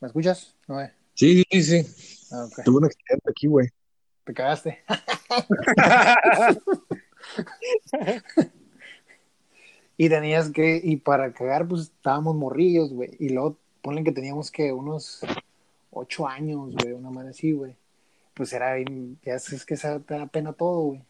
¿Me 0.00 0.08
escuchas, 0.08 0.54
Noé? 0.68 0.92
Sí, 1.14 1.42
sí, 1.50 1.62
sí. 1.62 1.86
Ah, 2.30 2.44
ok. 2.44 2.62
Tuve 2.64 2.78
un 2.78 2.84
accidente 2.84 3.30
aquí, 3.30 3.46
güey. 3.46 3.68
Te 4.24 4.34
cagaste. 4.34 4.84
y 9.96 10.08
tenías 10.08 10.50
que, 10.50 10.80
y 10.82 10.96
para 10.96 11.32
cagar, 11.32 11.66
pues 11.66 11.82
estábamos 11.82 12.36
morrillos, 12.36 12.92
güey. 12.92 13.10
Y 13.18 13.30
luego 13.30 13.58
ponen 13.86 14.02
que 14.02 14.10
teníamos 14.10 14.50
que 14.50 14.72
unos 14.72 15.20
ocho 15.92 16.26
años, 16.26 16.74
güey, 16.74 16.92
una 16.92 17.08
madre 17.08 17.30
así, 17.30 17.52
güey. 17.52 17.76
Pues 18.34 18.52
era, 18.52 18.76
ya 19.22 19.34
es 19.36 19.64
que 19.64 19.76
te 19.76 20.14
da 20.14 20.26
pena 20.26 20.52
todo, 20.52 20.80
güey. 20.80 21.04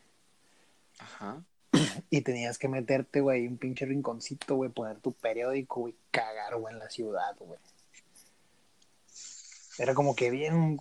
Ajá. 0.98 1.42
Y 2.10 2.20
tenías 2.20 2.58
que 2.58 2.68
meterte, 2.68 3.22
güey, 3.22 3.46
un 3.46 3.56
pinche 3.56 3.86
rinconcito, 3.86 4.56
güey, 4.56 4.68
poner 4.68 4.98
tu 4.98 5.12
periódico, 5.12 5.80
güey, 5.80 5.94
cagar, 6.10 6.54
güey, 6.56 6.74
en 6.74 6.78
la 6.78 6.90
ciudad, 6.90 7.34
güey. 7.38 7.58
Era 9.78 9.94
como 9.94 10.14
que 10.14 10.28
bien 10.28 10.78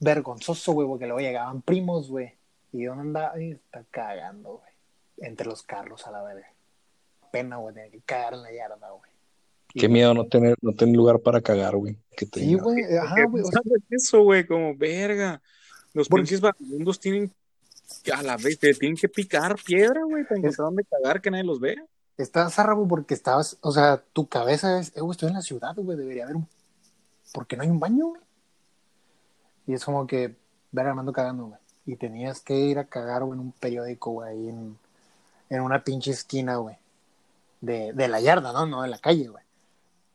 vergonzoso, 0.00 0.72
güey, 0.72 0.88
porque 0.88 1.06
luego 1.06 1.20
llegaban 1.20 1.62
primos, 1.62 2.10
güey. 2.10 2.34
¿Y 2.72 2.82
dónde 2.86 3.02
andaba? 3.02 3.40
Y 3.40 3.52
está 3.52 3.84
cagando, 3.88 4.54
güey. 4.54 4.72
Entre 5.28 5.46
los 5.46 5.62
carros 5.62 6.08
a 6.08 6.10
la 6.10 6.24
verga. 6.24 6.52
Pena, 7.30 7.58
güey, 7.58 7.72
tener 7.72 7.92
que 7.92 8.00
cagar 8.00 8.34
en 8.34 8.42
la 8.42 8.52
yarda, 8.52 8.90
güey. 8.90 9.11
Qué 9.74 9.88
miedo 9.88 10.12
no 10.14 10.26
tener, 10.26 10.56
no 10.60 10.72
tener 10.72 10.94
lugar 10.96 11.18
para 11.20 11.40
cagar, 11.40 11.76
güey. 11.76 11.96
Que 12.16 12.26
te 12.26 12.40
Sí, 12.40 12.46
diga. 12.46 12.62
güey, 12.62 12.84
ajá, 12.96 13.24
güey. 13.26 13.42
o 13.42 13.46
sea, 13.46 13.60
¿Sabes 13.64 13.82
eso, 13.90 14.22
güey? 14.22 14.46
Como, 14.46 14.76
verga. 14.76 15.40
Los 15.94 16.08
Porque- 16.08 16.22
pinches 16.22 16.40
vagabundos 16.40 16.98
tienen 17.00 17.32
que 18.02 18.12
a 18.12 18.22
la 18.22 18.36
vez, 18.36 18.58
te 18.58 18.72
tienen 18.74 18.96
que 18.96 19.08
picar 19.08 19.56
piedra, 19.64 20.02
güey, 20.04 20.24
para 20.24 20.38
encontrar 20.38 20.66
dónde 20.66 20.84
cagar 20.84 21.20
que 21.20 21.30
nadie 21.30 21.44
los 21.44 21.60
vea. 21.60 21.82
Está 22.16 22.48
zarrabo 22.50 22.86
porque 22.88 23.14
estabas, 23.14 23.56
o 23.60 23.72
sea, 23.72 24.02
tu 24.12 24.26
cabeza 24.26 24.78
es, 24.80 24.96
eh, 24.96 25.00
güey, 25.00 25.12
estoy 25.12 25.28
en 25.28 25.34
la 25.34 25.42
ciudad, 25.42 25.74
güey, 25.76 25.96
debería 25.98 26.24
haber 26.24 26.36
un... 26.36 26.48
¿Por 27.32 27.46
qué 27.46 27.56
no 27.56 27.62
hay 27.62 27.70
un 27.70 27.80
baño, 27.80 28.08
güey? 28.08 28.20
Y 29.66 29.74
es 29.74 29.84
como 29.84 30.06
que, 30.06 30.34
ver, 30.72 30.86
Armando 30.86 31.12
cagando, 31.12 31.46
güey. 31.46 31.58
Y 31.86 31.96
tenías 31.96 32.40
que 32.40 32.54
ir 32.56 32.78
a 32.78 32.84
cagar, 32.84 33.24
güey, 33.24 33.38
en 33.38 33.46
un 33.46 33.52
periódico, 33.52 34.10
güey, 34.12 34.30
ahí 34.30 34.48
en, 34.48 34.78
en 35.50 35.60
una 35.62 35.82
pinche 35.84 36.10
esquina, 36.10 36.56
güey. 36.56 36.76
De, 37.60 37.92
de 37.92 38.08
la 38.08 38.20
yarda, 38.20 38.52
¿no? 38.52 38.66
No 38.66 38.82
de 38.82 38.88
la 38.88 38.98
calle, 38.98 39.28
güey. 39.28 39.41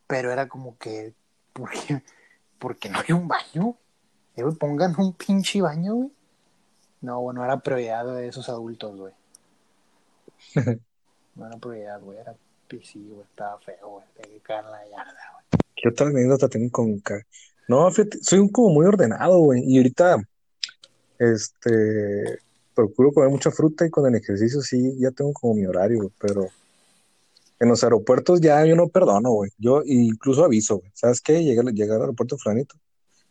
Pero 0.07 0.31
era 0.31 0.47
como 0.47 0.77
que, 0.77 1.13
¿por 1.53 1.69
qué, 1.69 2.01
por 2.59 2.77
qué 2.77 2.89
no 2.89 2.99
hay 2.99 3.13
un 3.13 3.27
baño? 3.27 3.75
Eh, 4.35 4.43
pongan 4.59 4.95
un 4.97 5.13
pinche 5.13 5.61
baño, 5.61 5.95
güey. 5.95 6.11
No, 7.01 7.21
bueno, 7.21 7.43
era 7.43 7.59
prioridad 7.59 8.05
de 8.05 8.27
esos 8.27 8.49
adultos, 8.49 8.97
güey. 8.97 9.13
No 11.35 11.45
era 11.45 11.57
prioridad, 11.57 12.01
güey. 12.01 12.17
Era 12.17 12.35
güey. 12.71 13.21
Estaba 13.21 13.59
feo, 13.59 13.89
güey. 13.89 14.05
Tenía 14.15 14.37
que 14.37 14.43
cagar 14.43 14.65
en 14.65 14.71
la 14.71 14.83
yarda, 14.85 15.21
güey. 15.33 15.61
¿Qué 15.75 15.89
otra 15.89 16.07
anécdota 16.07 16.49
tengo 16.49 16.71
con 16.71 17.01
No, 17.67 17.91
fíjate, 17.91 18.17
soy 18.23 18.39
un 18.39 18.49
como 18.49 18.69
muy 18.71 18.87
ordenado, 18.87 19.37
güey. 19.39 19.61
Y 19.63 19.77
ahorita, 19.77 20.17
este, 21.19 22.39
procuro 22.73 23.11
comer 23.11 23.29
mucha 23.29 23.51
fruta 23.51 23.85
y 23.85 23.89
con 23.89 24.07
el 24.07 24.15
ejercicio 24.15 24.61
sí, 24.61 24.97
ya 24.99 25.11
tengo 25.11 25.33
como 25.33 25.53
mi 25.53 25.65
horario, 25.65 25.97
güey, 25.97 26.11
pero 26.19 26.47
en 27.59 27.69
los 27.69 27.83
aeropuertos 27.83 28.41
ya 28.41 28.65
yo 28.65 28.75
no 28.75 28.87
perdono, 28.87 29.31
güey. 29.31 29.51
Yo 29.57 29.81
incluso 29.85 30.45
aviso, 30.45 30.77
güey. 30.77 30.91
¿Sabes 30.93 31.21
qué? 31.21 31.43
Llegué, 31.43 31.59
al- 31.59 32.01
aeropuerto 32.01 32.37
fulanito. 32.37 32.75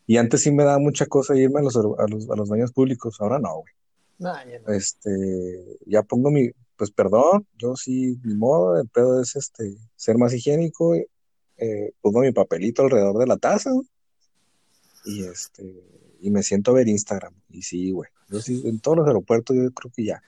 Y 0.05 0.17
antes 0.17 0.41
sí 0.41 0.51
me 0.51 0.63
daba 0.63 0.79
mucha 0.79 1.05
cosa 1.05 1.35
irme 1.35 1.59
a 1.59 1.63
los, 1.63 1.75
aer- 1.75 1.95
a 1.99 2.07
los, 2.07 2.29
a 2.29 2.35
los 2.35 2.49
baños 2.49 2.71
públicos, 2.71 3.17
ahora 3.19 3.39
no, 3.39 3.55
güey. 3.55 3.73
Nah, 4.19 4.43
ya 4.45 4.59
no. 4.59 4.73
Este, 4.73 5.77
ya 5.85 6.01
pongo 6.03 6.31
mi, 6.31 6.49
pues 6.75 6.91
perdón, 6.91 7.45
yo 7.57 7.75
sí, 7.75 8.17
mi 8.23 8.33
modo, 8.35 8.79
el 8.79 8.87
pedo 8.87 9.21
es 9.21 9.35
este, 9.35 9.77
ser 9.95 10.17
más 10.17 10.33
higiénico, 10.33 10.95
eh, 11.57 11.91
pongo 12.01 12.21
mi 12.21 12.31
papelito 12.31 12.81
alrededor 12.83 13.17
de 13.19 13.27
la 13.27 13.37
taza, 13.37 13.71
güey, 13.71 13.87
y 15.05 15.23
este, 15.23 15.83
y 16.19 16.31
me 16.31 16.41
siento 16.43 16.71
a 16.71 16.75
ver 16.75 16.87
Instagram, 16.87 17.33
y 17.49 17.61
sí, 17.61 17.91
güey, 17.91 18.09
yo 18.29 18.39
sí, 18.41 18.63
en 18.65 18.79
todos 18.79 18.97
los 18.97 19.07
aeropuertos 19.07 19.55
yo 19.55 19.71
creo 19.71 19.91
que 19.95 20.03
ya, 20.05 20.23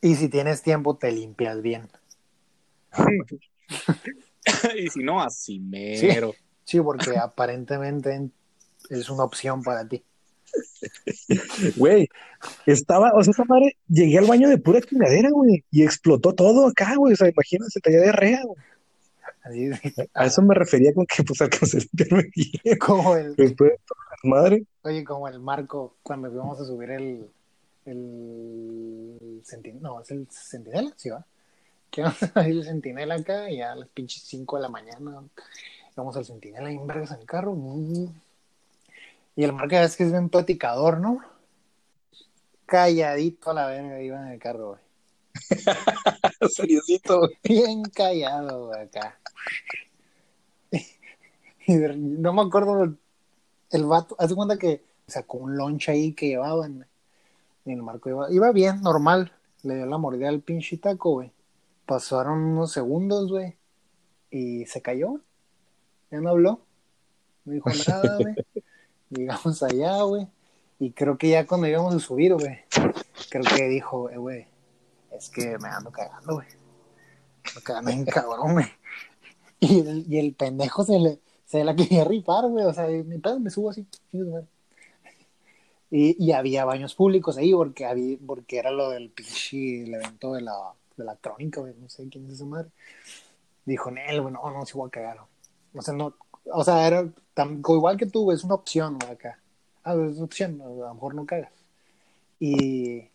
Y 0.00 0.16
si 0.16 0.28
tienes 0.28 0.62
tiempo, 0.62 0.96
te 0.96 1.10
limpias 1.12 1.62
bien. 1.62 1.88
y 4.76 4.88
si 4.88 5.02
no, 5.02 5.20
así 5.22 5.58
mero. 5.58 6.34
Sí, 6.64 6.80
porque 6.80 7.16
aparentemente 7.16 8.30
es 8.90 9.10
una 9.10 9.24
opción 9.24 9.62
para 9.62 9.86
ti. 9.86 10.02
güey, 11.76 12.08
estaba, 12.66 13.12
o 13.14 13.22
sea, 13.22 13.32
esa 13.32 13.44
madre, 13.44 13.76
llegué 13.88 14.18
al 14.18 14.26
baño 14.26 14.48
de 14.48 14.58
pura 14.58 14.80
chingadera, 14.80 15.30
güey, 15.30 15.64
y 15.70 15.82
explotó 15.82 16.34
todo 16.34 16.68
acá, 16.68 16.94
güey, 16.96 17.12
o 17.14 17.16
sea, 17.16 17.28
imagínate, 17.28 17.80
traía 17.80 18.02
diarrea, 18.02 18.42
güey. 18.44 18.62
Así, 19.42 19.70
A 20.14 20.26
eso 20.26 20.40
me 20.42 20.54
refería 20.54 20.94
con 20.94 21.04
que, 21.06 21.22
pues, 21.22 21.40
alcancé 21.42 21.78
a 21.78 21.80
limpiarme 21.80 22.30
bien, 22.34 22.78
como 22.78 23.16
el, 23.16 23.36
después 23.36 23.72
de 23.72 23.78
toda 23.86 24.00
la 24.22 24.30
madre, 24.30 24.64
oye, 24.82 25.04
como 25.04 25.28
el 25.28 25.40
Marco 25.40 25.96
cuando 26.02 26.32
íbamos 26.32 26.60
a 26.60 26.64
subir 26.64 26.90
el, 26.92 27.28
el 27.84 29.40
Sentinela, 29.44 29.80
no, 29.82 30.00
es 30.00 30.10
el 30.10 30.26
Sentinela, 30.30 30.92
sí 30.96 31.10
va. 31.10 31.26
Que 31.94 32.02
vamos 32.02 32.18
a 32.34 32.48
ir 32.48 32.56
el 32.56 32.64
Sentinela 32.64 33.14
acá 33.14 33.48
y 33.48 33.60
a 33.60 33.76
las 33.76 33.88
pinches 33.88 34.24
5 34.24 34.56
de 34.56 34.62
la 34.62 34.68
mañana 34.68 35.22
vamos 35.94 36.16
al 36.16 36.24
Sentinela 36.24 36.72
y 36.72 36.74
en 36.74 36.88
vergas 36.88 37.12
en 37.12 37.20
el 37.20 37.24
carro. 37.24 37.56
Y 39.36 39.44
el 39.44 39.52
Marco 39.52 39.76
es 39.76 39.96
que 39.96 40.02
es 40.02 40.10
bien 40.10 40.28
platicador, 40.28 40.98
¿no? 40.98 41.20
Calladito 42.66 43.52
a 43.52 43.54
la 43.54 43.66
verga 43.66 44.02
iba 44.02 44.20
en 44.20 44.32
el 44.32 44.40
carro, 44.40 44.70
güey. 44.70 44.80
seriosito, 46.50 47.20
güey. 47.20 47.38
Bien 47.44 47.84
callado, 47.84 48.66
güey, 48.66 48.80
acá. 48.80 49.16
Y 51.66 51.76
no 51.76 52.32
me 52.32 52.42
acuerdo 52.42 52.96
el, 53.70 53.84
vato, 53.84 54.16
haz 54.18 54.30
de 54.30 54.34
cuenta 54.34 54.58
que 54.58 54.82
sacó 55.06 55.38
un 55.38 55.56
lunch 55.56 55.90
ahí 55.90 56.12
que 56.12 56.26
llevaban. 56.26 56.88
Y 57.64 57.72
el 57.72 57.82
Marco 57.82 58.10
iba, 58.10 58.32
iba 58.32 58.50
bien, 58.50 58.82
normal. 58.82 59.32
Le 59.62 59.76
dio 59.76 59.86
la 59.86 59.96
mordida 59.96 60.28
al 60.28 60.40
pinche 60.40 60.76
taco, 60.76 61.12
güey. 61.12 61.32
Pasaron 61.86 62.38
unos 62.38 62.72
segundos, 62.72 63.30
güey. 63.30 63.56
Y 64.30 64.66
se 64.66 64.82
cayó. 64.82 65.20
Ya 66.10 66.20
no 66.20 66.30
habló. 66.30 66.60
No 67.44 67.52
dijo 67.52 67.70
nada, 67.88 68.18
güey. 68.18 68.34
Llegamos 69.10 69.62
allá, 69.62 70.02
güey. 70.02 70.28
Y 70.78 70.90
creo 70.90 71.18
que 71.18 71.28
ya 71.28 71.46
cuando 71.46 71.66
íbamos 71.66 71.94
a 71.94 72.00
subir, 72.00 72.34
güey. 72.34 72.58
Creo 73.30 73.44
que 73.44 73.68
dijo, 73.68 74.10
eh, 74.10 74.16
güey. 74.16 74.46
Es 75.12 75.28
que 75.28 75.58
me 75.58 75.68
ando 75.68 75.90
cagando, 75.90 76.34
güey. 76.34 76.48
Me 77.54 77.62
cagando 77.62 77.90
en 77.90 78.04
cabrón, 78.06 78.52
güey. 78.54 78.66
Y 79.60 79.80
el, 79.80 80.04
y 80.08 80.18
el 80.18 80.34
pendejo 80.34 80.84
se 80.84 80.98
le 80.98 81.20
se 81.54 81.62
la 81.62 81.76
quería 81.76 82.04
rifar, 82.04 82.48
güey. 82.48 82.64
O 82.64 82.74
sea, 82.74 82.88
mi 82.88 83.18
pedo 83.18 83.38
me 83.38 83.50
subo 83.50 83.70
así. 83.70 83.86
Y, 85.90 86.24
y 86.24 86.32
había 86.32 86.64
baños 86.64 86.94
públicos 86.94 87.36
ahí 87.36 87.52
porque 87.52 87.86
había, 87.86 88.18
porque 88.26 88.58
era 88.58 88.72
lo 88.72 88.90
del 88.90 89.10
pinche 89.10 89.84
el 89.84 89.94
evento 89.94 90.32
de 90.32 90.42
la, 90.42 90.74
de 90.96 91.04
la 91.04 91.16
crónica, 91.16 91.60
güey. 91.60 91.74
No 91.74 91.88
sé 91.88 92.08
quién 92.08 92.26
es 92.26 92.34
esa 92.34 92.44
madre. 92.44 92.70
Dijo, 93.64 93.90
Nel, 93.90 94.20
güey, 94.20 94.32
no, 94.32 94.50
no, 94.50 94.66
sí 94.66 94.74
voy 94.74 94.88
a 94.88 94.90
cagar. 94.90 95.20
O 95.74 95.82
sea, 95.82 95.94
no, 95.94 96.14
o 96.44 96.64
sea, 96.64 96.86
era 96.86 97.08
tan, 97.32 97.58
igual 97.58 97.96
que 97.96 98.06
tú, 98.06 98.30
es 98.30 98.44
una 98.44 98.54
opción 98.54 98.98
¿no? 98.98 99.06
acá. 99.06 99.38
Ah, 99.82 99.94
es 99.94 100.16
una 100.16 100.24
opción, 100.24 100.60
a 100.60 100.66
lo 100.66 100.94
mejor 100.94 101.14
no 101.14 101.26
cagas. 101.26 101.52
Y, 102.38 103.10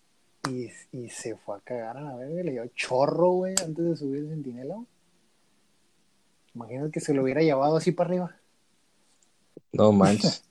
y, 0.50 0.72
y 0.92 1.10
se 1.10 1.36
fue 1.36 1.58
a 1.58 1.60
cagar 1.62 1.98
a 1.98 2.02
la 2.02 2.16
verga, 2.16 2.44
le 2.44 2.52
dio 2.52 2.68
chorro, 2.68 3.32
güey, 3.32 3.56
antes 3.64 3.86
de 3.86 3.96
subir 3.96 4.24
el 4.24 4.30
centinela. 4.30 4.84
Imagínate 6.56 6.92
que 6.92 7.00
se 7.00 7.14
lo 7.14 7.24
hubiera 7.24 7.42
llevado 7.42 7.78
así 7.78 7.92
para 7.92 8.10
arriba. 8.10 8.36
No 9.72 9.92
manches. 9.92 10.44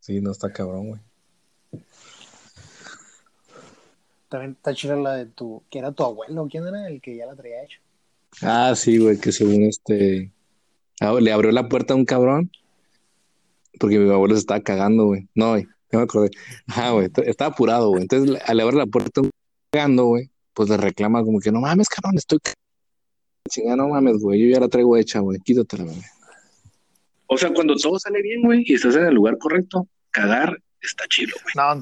sí, 0.00 0.20
no 0.20 0.30
está 0.30 0.52
cabrón, 0.52 0.88
güey. 0.88 1.00
También 4.34 4.54
está 4.54 4.74
chida 4.74 4.96
la 4.96 5.14
de 5.14 5.26
tu, 5.26 5.62
que 5.70 5.78
era 5.78 5.92
tu 5.92 6.02
abuelo, 6.02 6.48
¿quién 6.50 6.66
era 6.66 6.88
el 6.88 7.00
que 7.00 7.14
ya 7.14 7.24
la 7.24 7.36
traía 7.36 7.62
hecho? 7.62 7.78
Ah, 8.42 8.74
sí, 8.74 8.98
güey, 8.98 9.16
que 9.16 9.30
según 9.30 9.62
este. 9.62 10.32
ah, 11.00 11.12
le 11.20 11.30
abrió 11.30 11.52
la 11.52 11.68
puerta 11.68 11.94
a 11.94 11.96
un 11.96 12.04
cabrón. 12.04 12.50
Porque 13.78 13.96
mi 13.96 14.10
abuelo 14.10 14.34
se 14.34 14.40
estaba 14.40 14.58
cagando, 14.58 15.04
güey. 15.04 15.28
No, 15.36 15.50
güey, 15.50 15.68
ya 15.92 15.98
me 15.98 16.02
acordé. 16.02 16.30
Ah, 16.66 16.90
güey, 16.90 17.08
estaba 17.26 17.52
apurado, 17.52 17.90
güey. 17.90 18.02
Entonces, 18.02 18.42
al 18.44 18.58
abrir 18.58 18.76
la 18.76 18.86
puerta 18.86 19.20
a 19.20 19.22
un 19.22 19.30
cagando, 19.70 20.06
güey, 20.06 20.28
pues 20.52 20.68
le 20.68 20.78
reclama 20.78 21.22
como 21.22 21.38
que 21.38 21.52
no 21.52 21.60
mames, 21.60 21.88
cabrón, 21.88 22.18
estoy 22.18 22.40
cagando. 22.40 22.60
Chinga, 23.48 23.76
no 23.76 23.86
mames, 23.90 24.20
güey, 24.20 24.40
yo 24.40 24.52
ya 24.52 24.58
la 24.58 24.68
traigo 24.68 24.96
hecha, 24.96 25.20
güey, 25.20 25.38
quítatela, 25.38 25.84
güey. 25.84 26.02
O 27.28 27.38
sea, 27.38 27.54
cuando 27.54 27.76
todo 27.76 28.00
sale 28.00 28.20
bien, 28.20 28.42
güey, 28.42 28.64
y 28.66 28.74
estás 28.74 28.96
en 28.96 29.06
el 29.06 29.14
lugar 29.14 29.38
correcto, 29.38 29.86
cagar 30.10 30.60
está 30.80 31.04
chido, 31.06 31.36
güey. 31.40 31.54
No, 31.54 31.76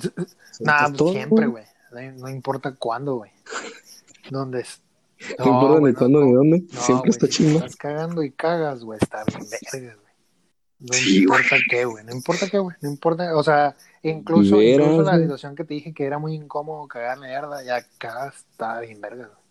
no, 0.60 1.12
siempre, 1.12 1.46
güey. 1.46 1.71
No, 1.92 2.12
no 2.12 2.28
importa 2.28 2.74
cuándo, 2.74 3.16
güey. 3.16 3.30
¿Dónde 4.30 4.60
es? 4.60 4.80
No, 5.38 5.46
importa 5.46 5.80
ni 5.80 5.94
cuándo 5.94 6.24
ni 6.24 6.32
dónde, 6.32 6.64
siempre 6.70 7.10
está 7.10 7.28
chido. 7.28 7.58
Estás 7.58 7.76
cagando 7.76 8.22
y 8.22 8.30
cagas, 8.32 8.82
güey, 8.82 8.98
está 9.00 9.24
bien 9.24 9.46
vergas, 9.72 9.96
güey. 9.96 10.12
No 10.80 10.92
Sí, 10.94 11.22
importa 11.22 11.56
qué, 11.70 11.84
güey, 11.84 12.04
no 12.04 12.12
importa 12.12 12.50
qué, 12.50 12.58
güey, 12.58 12.76
no 12.80 12.90
importa, 12.90 13.36
o 13.36 13.42
sea, 13.44 13.76
incluso, 14.02 14.56
Veras, 14.56 14.88
incluso 14.88 15.02
la 15.02 15.18
situación 15.18 15.54
que 15.54 15.64
te 15.64 15.74
dije 15.74 15.94
que 15.94 16.04
era 16.04 16.18
muy 16.18 16.34
incómodo 16.34 16.88
cagar 16.88 17.20
mierda, 17.20 17.62
ya 17.62 17.86
cagas, 17.98 18.34
está 18.50 18.80
bien 18.80 19.00
vergas, 19.00 19.28
güey. 19.28 19.42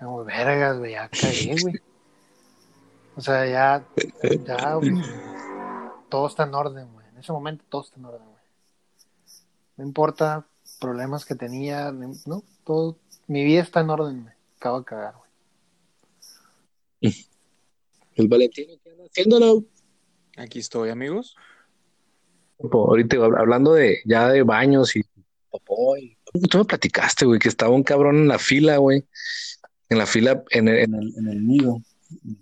Como 0.00 0.24
vergas, 0.24 0.78
güey, 0.78 0.92
ya 0.92 1.08
cagué, 1.08 1.56
güey. 1.62 1.74
O 3.16 3.20
sea, 3.20 3.46
ya, 3.46 3.84
ya, 4.44 4.74
güey, 4.74 4.92
todo 6.08 6.26
está 6.26 6.42
en 6.42 6.54
orden, 6.54 6.92
güey. 6.92 7.06
En 7.08 7.18
ese 7.18 7.32
momento 7.32 7.64
todo 7.68 7.82
está 7.82 8.00
en 8.00 8.06
orden, 8.06 8.24
güey. 8.24 8.42
No 9.76 9.84
importa 9.84 10.44
problemas 10.84 11.24
que 11.24 11.34
tenía, 11.34 11.90
no, 11.92 12.42
todo, 12.64 12.98
mi 13.26 13.42
vida 13.44 13.62
está 13.62 13.80
en 13.80 13.90
orden, 13.90 14.22
güey. 14.22 14.34
Acabo 14.58 14.80
de 14.80 14.84
cagar, 14.84 15.14
güey. 15.16 15.30
El 18.16 18.28
Valentino, 18.28 18.74
¿qué 18.82 18.90
anda 18.90 19.04
haciéndolo? 19.04 19.64
Aquí 20.36 20.58
estoy, 20.60 20.90
amigos. 20.90 21.36
Ahorita 22.58 23.16
hab- 23.16 23.38
hablando 23.38 23.72
de 23.74 23.98
ya 24.04 24.28
de 24.28 24.42
baños 24.42 24.94
y 24.96 25.02
popó 25.50 25.96
y 25.96 26.16
tú 26.48 26.58
me 26.58 26.64
platicaste, 26.64 27.26
güey, 27.26 27.38
que 27.40 27.48
estaba 27.48 27.74
un 27.74 27.82
cabrón 27.82 28.16
en 28.16 28.28
la 28.28 28.38
fila, 28.38 28.76
güey, 28.78 29.04
en 29.88 29.98
la 29.98 30.06
fila 30.06 30.42
en 30.50 30.68
el, 30.68 30.76
en 30.78 30.94
el, 30.94 31.14
en 31.16 31.28
el 31.28 31.46
nido. 31.46 31.80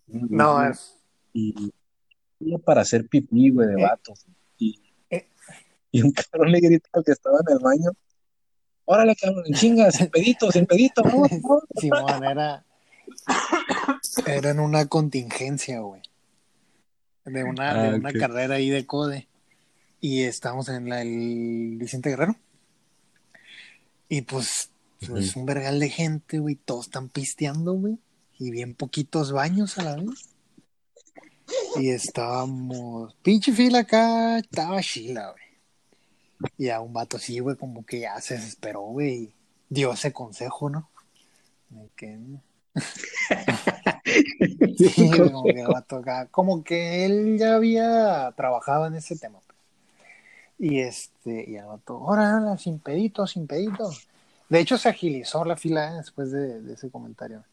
No, 0.09 0.63
es, 0.69 0.97
Y 1.33 1.73
para 2.65 2.83
hacer 2.83 3.07
pipí, 3.09 3.51
güey, 3.51 3.69
de 3.69 3.75
Eh. 3.81 3.83
vatos. 3.83 4.27
Y, 4.59 4.81
Eh. 5.11 5.27
y 5.91 6.03
un 6.03 6.13
cabrón 6.13 6.53
le 6.53 6.61
grita 6.61 6.89
al 6.93 7.05
que 7.05 7.13
estaba 7.13 7.39
en 7.47 7.57
el 7.57 7.63
baño, 7.63 7.91
órale, 8.85 9.17
cabrón, 9.17 9.45
en 9.47 9.55
chinga, 9.55 9.91
sin 9.91 10.09
pedito, 10.09 10.51
sin 10.53 10.67
pedito, 10.67 11.03
no. 11.05 11.27
Simón, 11.81 12.25
era, 12.25 12.65
era 14.27 14.51
en 14.51 14.61
una 14.61 14.87
contingencia, 14.87 15.81
güey. 15.81 16.03
De 17.25 17.45
una, 17.45 17.75
de 17.83 17.89
Ah, 17.91 17.95
una 17.95 18.13
carrera 18.13 18.57
ahí 18.57 18.71
de 18.71 18.85
CODE. 18.87 19.29
Y 20.01 20.23
estamos 20.23 20.69
en 20.69 20.89
la, 20.89 21.03
el 21.03 21.77
Vicente 21.79 22.11
Guerrero. 22.11 22.37
Y 24.09 24.23
pues, 24.23 24.71
pues 25.07 25.31
Ujú. 25.31 25.41
un 25.41 25.47
vergal 25.47 25.79
de 25.79 25.89
gente, 25.89 26.39
güey. 26.41 26.57
Todos 26.57 26.87
están 26.87 27.09
pisteando, 27.09 27.75
güey. 27.75 27.99
Y 28.39 28.51
bien 28.51 28.75
poquitos 28.75 29.31
baños 29.31 29.79
a 29.79 29.85
la 29.85 29.97
vez. 29.97 30.29
Y 31.77 31.91
estábamos. 31.91 33.15
Pinche 33.23 33.53
fila 33.53 33.81
acá, 33.81 34.39
estaba 34.39 34.81
chila, 34.83 35.31
güey. 35.31 35.45
Y 36.59 36.69
a 36.71 36.81
un 36.81 36.93
vato 36.93 37.17
así, 37.17 37.39
güey, 37.41 37.57
como 37.57 37.85
que 37.85 38.01
ya 38.01 38.21
se 38.21 38.35
desesperó, 38.35 38.81
güey. 38.83 39.15
y 39.15 39.35
Dio 39.69 39.93
ese 39.93 40.13
consejo, 40.13 40.71
¿no? 40.71 40.89
Que. 41.97 42.19
Sí, 44.79 45.11
como 45.11 45.45
que 45.45 45.61
el 45.61 45.67
vato 45.69 45.97
acá- 45.97 46.27
como 46.31 46.63
que 46.65 47.05
él 47.05 47.39
ya 47.39 47.55
había 47.55 48.33
trabajado 48.37 48.87
en 48.87 48.95
ese 48.95 49.17
tema. 49.17 49.39
pues. 49.47 49.59
Y 50.59 50.81
este, 50.81 51.45
y 51.51 51.57
el 51.57 51.67
vato, 51.67 51.99
órale, 52.01 52.57
sin 52.59 52.79
pedito, 52.79 53.27
sin 53.27 53.47
pedito. 53.47 53.91
De 54.49 54.61
hecho, 54.61 54.79
se 54.79 54.89
agilizó 54.89 55.45
la 55.45 55.57
fila 55.57 55.93
¿eh? 55.93 55.97
después 55.99 56.31
de, 56.31 56.61
de 56.61 56.75
ese 56.75 56.91
comentario. 56.91 57.45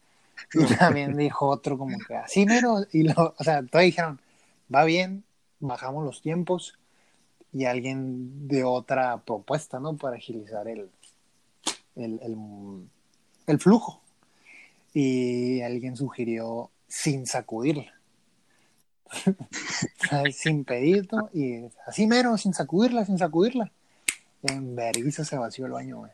Y 0.54 0.64
también 0.76 1.16
dijo 1.16 1.48
otro 1.48 1.78
como 1.78 1.98
que 1.98 2.16
así 2.16 2.46
mero, 2.46 2.78
y 2.92 3.04
lo, 3.04 3.34
o 3.38 3.44
sea, 3.44 3.62
todos 3.62 3.84
dijeron, 3.84 4.20
va 4.74 4.84
bien, 4.84 5.24
bajamos 5.60 6.04
los 6.04 6.22
tiempos, 6.22 6.78
y 7.52 7.64
alguien 7.64 8.48
de 8.48 8.64
otra 8.64 9.22
propuesta, 9.24 9.80
¿no? 9.80 9.96
Para 9.96 10.16
agilizar 10.16 10.68
el, 10.68 10.90
el, 11.96 12.20
el, 12.22 12.36
el 13.46 13.58
flujo. 13.58 14.02
Y 14.92 15.60
alguien 15.60 15.96
sugirió 15.96 16.70
sin 16.88 17.26
sacudirla. 17.26 17.92
sin 20.32 20.64
pedito 20.64 21.30
y 21.32 21.64
así 21.86 22.06
mero, 22.06 22.36
sin 22.38 22.54
sacudirla, 22.54 23.04
sin 23.04 23.18
sacudirla. 23.18 23.72
En 24.42 24.74
vergüenza 24.74 25.24
se 25.24 25.36
vació 25.36 25.66
el 25.66 25.72
baño, 25.72 25.98
güey. 25.98 26.12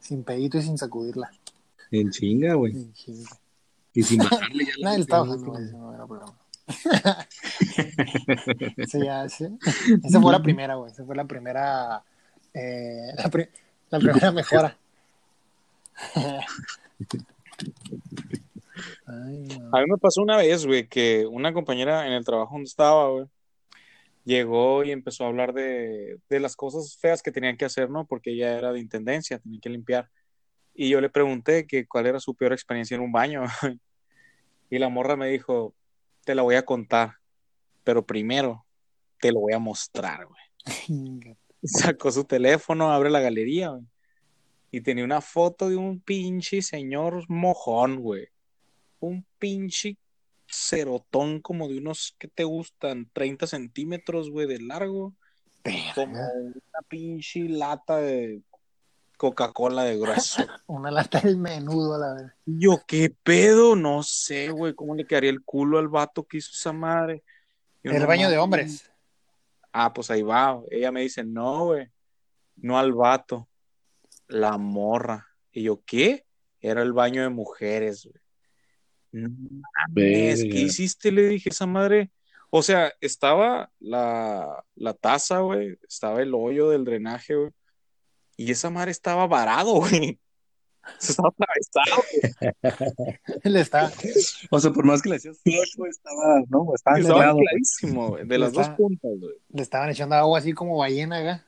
Sin 0.00 0.24
pedito 0.24 0.58
y 0.58 0.62
sin 0.62 0.76
sacudirla. 0.76 1.30
En 1.90 2.10
chinga, 2.10 2.54
güey. 2.54 2.72
En 2.72 2.92
chinga. 2.92 3.30
Y 3.94 4.02
sin 4.02 4.18
bajarle 4.30 4.64
ya 4.64 4.72
la 4.78 4.90
Nadie 4.90 5.02
estaba 5.02 5.24
no 5.26 5.94
era 5.94 6.06
problema. 6.06 6.41
Ese 8.76 9.04
ya, 9.04 9.24
ese- 9.24 9.50
esa 10.04 10.20
fue 10.20 10.32
la 10.32 10.42
primera, 10.42 10.74
güey. 10.76 10.92
Esa 10.92 11.04
fue 11.04 11.16
la 11.16 11.24
primera. 11.24 12.02
eh, 12.54 13.12
la, 13.16 13.28
pri- 13.30 13.48
la 13.90 13.98
primera 13.98 14.30
mejora. 14.32 14.76
A 19.72 19.80
mí 19.80 19.86
me 19.88 19.98
pasó 19.98 20.22
una 20.22 20.36
vez, 20.36 20.66
güey, 20.66 20.88
que 20.88 21.26
una 21.26 21.52
compañera 21.52 22.06
en 22.06 22.12
el 22.12 22.24
trabajo 22.24 22.54
donde 22.54 22.68
estaba, 22.68 23.08
güey, 23.10 23.26
llegó 24.24 24.84
y 24.84 24.92
empezó 24.92 25.24
a 25.24 25.28
hablar 25.28 25.52
de, 25.52 26.18
de 26.28 26.40
las 26.40 26.56
cosas 26.56 26.96
feas 26.96 27.22
que 27.22 27.32
tenían 27.32 27.56
que 27.56 27.64
hacer, 27.64 27.90
¿no? 27.90 28.06
Porque 28.06 28.32
ella 28.32 28.56
era 28.56 28.72
de 28.72 28.80
intendencia, 28.80 29.38
tenía 29.38 29.60
que 29.60 29.68
limpiar. 29.70 30.08
Y 30.74 30.88
yo 30.88 31.00
le 31.00 31.10
pregunté 31.10 31.66
que 31.66 31.86
cuál 31.86 32.06
era 32.06 32.20
su 32.20 32.34
peor 32.34 32.52
experiencia 32.52 32.94
en 32.94 33.02
un 33.02 33.12
baño. 33.12 33.44
Y 34.70 34.78
la 34.78 34.88
morra 34.88 35.16
me 35.16 35.28
dijo, 35.28 35.74
te 36.24 36.34
la 36.34 36.42
voy 36.42 36.54
a 36.54 36.64
contar, 36.64 37.16
pero 37.84 38.04
primero 38.04 38.64
te 39.20 39.32
lo 39.32 39.40
voy 39.40 39.52
a 39.52 39.58
mostrar, 39.58 40.26
güey. 40.26 41.36
Sacó 41.62 42.10
su 42.10 42.24
teléfono, 42.24 42.92
abre 42.92 43.10
la 43.10 43.20
galería, 43.20 43.70
güey. 43.70 43.84
Y 44.70 44.80
tenía 44.80 45.04
una 45.04 45.20
foto 45.20 45.68
de 45.68 45.76
un 45.76 46.00
pinche 46.00 46.62
señor 46.62 47.28
mojón, 47.28 48.00
güey. 48.00 48.28
Un 49.00 49.26
pinche 49.38 49.98
cerotón 50.48 51.40
como 51.40 51.68
de 51.68 51.78
unos, 51.78 52.16
¿qué 52.18 52.28
te 52.28 52.44
gustan? 52.44 53.08
30 53.12 53.46
centímetros, 53.46 54.30
güey, 54.30 54.46
de 54.46 54.60
largo. 54.60 55.14
Como 55.94 56.14
una 56.14 56.88
pinche 56.88 57.40
lata 57.48 57.98
de 57.98 58.40
Coca-Cola 59.22 59.84
de 59.84 59.96
grueso. 60.00 60.42
Una 60.66 60.90
lata 60.90 61.20
del 61.20 61.36
menudo 61.36 61.94
a 61.94 61.98
la 61.98 62.14
vez. 62.14 62.32
Yo, 62.44 62.82
¿qué 62.88 63.14
pedo? 63.22 63.76
No 63.76 64.02
sé, 64.02 64.48
güey, 64.48 64.74
cómo 64.74 64.96
le 64.96 65.06
quedaría 65.06 65.30
el 65.30 65.44
culo 65.44 65.78
al 65.78 65.86
vato 65.86 66.24
que 66.24 66.38
hizo 66.38 66.50
esa 66.52 66.72
madre. 66.72 67.22
Yo, 67.84 67.92
El 67.92 68.00
no 68.00 68.08
baño 68.08 68.28
de 68.28 68.38
hombres. 68.38 68.90
Ah, 69.72 69.92
pues 69.92 70.10
ahí 70.10 70.22
va. 70.22 70.60
Ella 70.72 70.90
me 70.90 71.02
dice, 71.02 71.22
no, 71.22 71.66
güey, 71.66 71.88
no 72.56 72.80
al 72.80 72.92
vato, 72.94 73.48
la 74.26 74.58
morra. 74.58 75.28
Y 75.52 75.62
yo, 75.62 75.80
¿qué? 75.86 76.26
Era 76.60 76.82
el 76.82 76.92
baño 76.92 77.22
de 77.22 77.28
mujeres, 77.28 78.04
güey. 78.04 78.20
No 79.12 79.28
mames, 79.28 80.42
¿qué 80.42 80.62
hiciste? 80.62 81.12
Le 81.12 81.28
dije, 81.28 81.50
esa 81.50 81.66
madre. 81.66 82.10
O 82.50 82.60
sea, 82.60 82.92
estaba 83.00 83.70
la, 83.78 84.64
la 84.74 84.94
taza, 84.94 85.38
güey, 85.38 85.78
estaba 85.88 86.20
el 86.22 86.34
hoyo 86.34 86.70
del 86.70 86.84
drenaje, 86.84 87.36
güey. 87.36 87.52
Y 88.42 88.50
esa 88.50 88.70
madre 88.70 88.90
estaba 88.90 89.26
varado, 89.26 89.74
güey. 89.74 90.18
Se 90.98 91.12
estaba 91.12 91.28
atravesado, 91.28 92.02
Le 93.44 93.60
está, 93.60 93.92
O 94.50 94.58
sea, 94.58 94.72
por 94.72 94.84
más 94.84 95.00
que 95.00 95.10
le 95.10 95.16
hacías 95.16 95.38
estaba, 95.44 96.40
no, 96.48 96.72
estaba 96.74 96.98
estaba 96.98 97.20
cerrado. 97.20 97.38
clarísimo, 97.38 98.08
güey, 98.08 98.26
de 98.26 98.38
las 98.38 98.48
Está- 98.50 98.62
dos 98.68 98.76
puntas, 98.76 99.10
güey. 99.20 99.34
le 99.50 99.62
estaban 99.62 99.90
echando 99.90 100.16
agua 100.16 100.40
así 100.40 100.52
como 100.52 100.76
ballena 100.76 101.18
acá. 101.18 101.46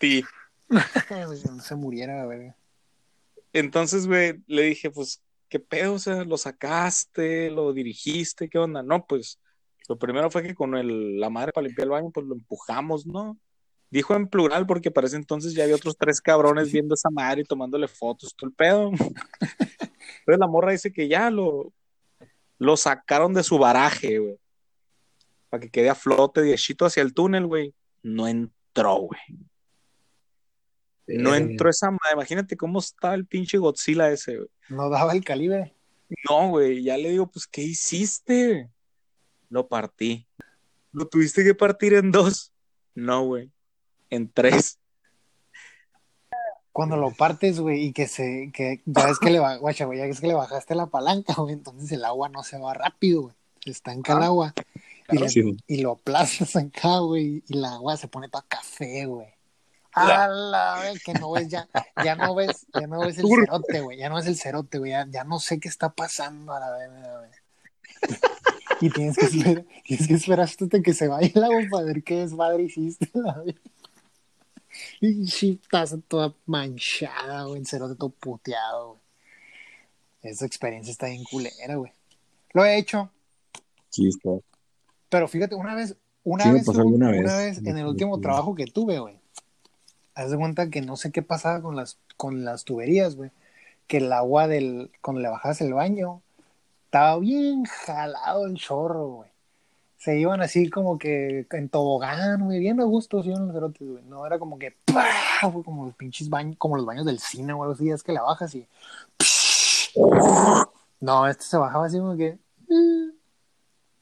Sí. 0.00 0.22
no 1.50 1.60
se 1.60 1.74
muriera, 1.74 2.16
la 2.16 2.26
verga. 2.26 2.56
Entonces, 3.52 4.06
güey, 4.06 4.40
le 4.46 4.62
dije, 4.62 4.90
pues, 4.92 5.20
¿qué 5.48 5.58
pedo? 5.58 5.94
O 5.94 5.98
sea, 5.98 6.24
lo 6.24 6.36
sacaste, 6.36 7.50
lo 7.50 7.72
dirigiste, 7.72 8.48
¿qué 8.48 8.58
onda? 8.58 8.82
No, 8.84 9.04
pues, 9.04 9.40
Lo 9.88 9.98
primero 9.98 10.30
fue 10.30 10.42
que 10.42 10.54
con 10.54 10.76
el, 10.76 11.18
la 11.20 11.30
madre 11.30 11.52
para 11.52 11.66
limpiar 11.66 11.86
el 11.86 11.90
baño, 11.90 12.10
pues 12.10 12.26
lo 12.26 12.34
empujamos, 12.34 13.06
¿no? 13.06 13.36
Dijo 13.90 14.14
en 14.14 14.26
plural 14.28 14.66
porque 14.66 14.90
para 14.90 15.06
ese 15.06 15.16
entonces 15.16 15.54
ya 15.54 15.62
había 15.64 15.76
otros 15.76 15.96
tres 15.96 16.20
cabrones 16.20 16.72
viendo 16.72 16.94
esa 16.94 17.08
madre 17.10 17.42
y 17.42 17.44
tomándole 17.44 17.86
fotos, 17.88 18.34
todo 18.36 18.48
el 18.50 18.54
pedo. 18.54 18.90
Entonces 20.20 20.40
la 20.40 20.46
morra 20.48 20.72
dice 20.72 20.92
que 20.92 21.06
ya 21.08 21.30
lo, 21.30 21.72
lo 22.58 22.76
sacaron 22.76 23.32
de 23.32 23.44
su 23.44 23.58
baraje, 23.58 24.18
güey. 24.18 24.36
Para 25.48 25.60
que 25.60 25.70
quede 25.70 25.88
a 25.88 25.94
flote 25.94 26.42
derechito 26.42 26.84
hacia 26.84 27.02
el 27.02 27.14
túnel, 27.14 27.46
güey. 27.46 27.72
No 28.02 28.26
entró, 28.26 28.96
güey. 29.02 29.20
No 31.06 31.34
Eh. 31.34 31.38
entró 31.38 31.70
esa 31.70 31.90
madre. 31.90 32.14
Imagínate 32.14 32.56
cómo 32.56 32.80
estaba 32.80 33.14
el 33.14 33.26
pinche 33.26 33.58
Godzilla 33.58 34.10
ese, 34.10 34.36
güey. 34.36 34.48
No 34.68 34.90
daba 34.90 35.12
el 35.12 35.24
calibre. 35.24 35.74
No, 36.28 36.48
güey. 36.50 36.82
Ya 36.82 36.96
le 36.96 37.10
digo, 37.10 37.28
pues, 37.30 37.46
¿qué 37.46 37.62
hiciste? 37.62 38.68
Lo 39.48 39.68
partí. 39.68 40.26
¿Lo 40.92 41.06
tuviste 41.06 41.44
que 41.44 41.54
partir 41.54 41.94
en 41.94 42.10
dos? 42.10 42.52
No, 42.94 43.24
güey. 43.24 43.52
En 44.10 44.30
tres. 44.30 44.78
Cuando 46.72 46.96
lo 46.96 47.10
partes, 47.12 47.58
güey, 47.58 47.86
y 47.86 47.92
que 47.92 48.06
se, 48.06 48.50
que 48.52 48.82
ya 48.84 49.06
ves 49.06 49.18
que 49.18 49.30
le, 49.30 49.38
ba- 49.38 49.56
guacha, 49.56 49.86
güey, 49.86 49.98
ya 49.98 50.04
ves 50.04 50.20
que 50.20 50.26
le 50.26 50.34
bajaste 50.34 50.74
la 50.74 50.86
palanca, 50.86 51.32
güey, 51.38 51.54
entonces 51.54 51.90
el 51.92 52.04
agua 52.04 52.28
no 52.28 52.42
se 52.42 52.58
va 52.58 52.74
rápido, 52.74 53.22
güey. 53.22 53.34
Se 53.64 53.70
estanca 53.70 54.12
el 54.12 54.22
Ah, 54.22 54.26
agua. 54.26 54.54
Y, 55.10 55.18
le- 55.18 55.28
Sí, 55.30 55.40
güey. 55.40 55.56
y 55.66 55.80
lo 55.80 55.92
aplastas 55.92 56.54
acá, 56.56 56.98
güey, 56.98 57.42
y 57.48 57.56
el 57.56 57.64
agua 57.64 57.96
se 57.96 58.08
pone 58.08 58.28
para 58.28 58.44
café, 58.46 59.06
güey. 59.06 59.26
A 59.94 60.28
la 60.28 60.80
vez 60.82 61.02
que 61.02 61.14
no 61.14 61.30
ves 61.32 61.48
ya, 61.48 61.66
ya 62.04 62.14
no 62.14 62.34
ves, 62.34 62.66
ya 62.78 62.86
no 62.86 63.00
ves 63.00 63.16
el 63.16 63.26
cerote, 63.26 63.80
güey, 63.80 63.96
ya 63.96 64.10
no 64.10 64.16
ves 64.16 64.26
el 64.26 64.36
cerote, 64.36 64.76
güey, 64.78 64.90
ya, 64.90 65.06
ya 65.08 65.24
no 65.24 65.38
sé 65.40 65.58
qué 65.58 65.68
está 65.68 65.88
pasando 65.94 66.52
a 66.52 66.60
la 66.60 66.70
vez, 66.72 66.90
güey. 66.90 68.20
Y 68.82 68.90
tienes 68.90 69.16
que 69.16 69.24
esperar, 69.24 69.64
tienes 69.86 70.06
que 70.06 70.14
esperar 70.14 70.40
hasta 70.44 70.82
que 70.82 70.92
se 70.92 71.08
vaya 71.08 71.30
el 71.34 71.42
agua 71.42 71.62
para 71.70 71.84
ver 71.84 72.02
qué 72.04 72.16
desmadre 72.16 72.64
hiciste, 72.64 73.08
la 73.14 73.38
vez. 73.38 73.54
Y 75.00 75.26
sí, 75.26 75.60
estás 75.62 75.94
toda 76.08 76.34
manchada, 76.46 77.44
güey, 77.44 77.60
el 77.60 77.66
cerote 77.66 77.94
todo 77.96 78.10
puteado, 78.10 78.88
güey. 78.88 79.00
Esa 80.22 80.46
experiencia 80.46 80.90
está 80.90 81.06
bien 81.06 81.24
culera, 81.24 81.76
güey. 81.76 81.92
Lo 82.52 82.64
he 82.64 82.78
hecho, 82.78 83.10
Sí, 83.90 84.08
está. 84.08 84.30
pero 85.08 85.28
fíjate, 85.28 85.54
una 85.54 85.74
vez, 85.74 85.96
una 86.24 86.44
Sí, 86.44 86.50
vez, 86.52 86.66
hubo- 86.68 86.84
una 86.84 87.10
vez. 87.10 87.22
vez 87.24 87.58
en 87.58 87.76
el 87.78 87.86
último 87.86 88.20
trabajo 88.20 88.54
que 88.54 88.66
tuve, 88.66 88.98
güey. 88.98 89.18
Haz 90.14 90.30
de 90.30 90.36
cuenta 90.38 90.70
que 90.70 90.80
no 90.80 90.96
sé 90.96 91.12
qué 91.12 91.22
pasaba 91.22 91.60
con 91.60 91.76
las, 91.76 91.98
con 92.16 92.44
las 92.44 92.64
tuberías, 92.64 93.16
güey. 93.16 93.30
Que 93.86 93.98
el 93.98 94.12
agua 94.12 94.48
del, 94.48 94.90
cuando 95.02 95.20
le 95.20 95.28
bajabas 95.28 95.60
el 95.60 95.74
baño, 95.74 96.22
estaba 96.86 97.18
bien 97.18 97.64
jalado 97.64 98.46
el 98.46 98.54
chorro, 98.56 99.08
güey. 99.08 99.30
Se 100.06 100.16
iban 100.16 100.40
así 100.40 100.70
como 100.70 100.98
que 100.98 101.48
en 101.50 101.68
tobogán, 101.68 102.44
güey, 102.44 102.60
bien 102.60 102.80
a 102.80 102.84
gusto, 102.84 103.24
sí, 103.24 103.30
los 103.30 103.52
cerotes, 103.52 103.88
güey. 103.88 104.04
No 104.04 104.24
era 104.24 104.38
como 104.38 104.56
que, 104.56 104.70
¡pah! 104.84 105.50
Fue 105.52 105.64
como 105.64 105.84
los 105.84 105.96
pinches 105.96 106.30
baños, 106.30 106.54
como 106.58 106.76
los 106.76 106.86
baños 106.86 107.04
del 107.04 107.18
cine 107.18 107.52
o 107.52 107.64
algo 107.64 107.74
es 107.92 108.04
que 108.04 108.12
la 108.12 108.22
bajas 108.22 108.54
y. 108.54 108.68
No, 111.00 111.26
este 111.26 111.42
se 111.42 111.56
bajaba 111.56 111.86
así 111.86 111.98
como 111.98 112.16
que. 112.16 112.38
mm, 112.68 113.08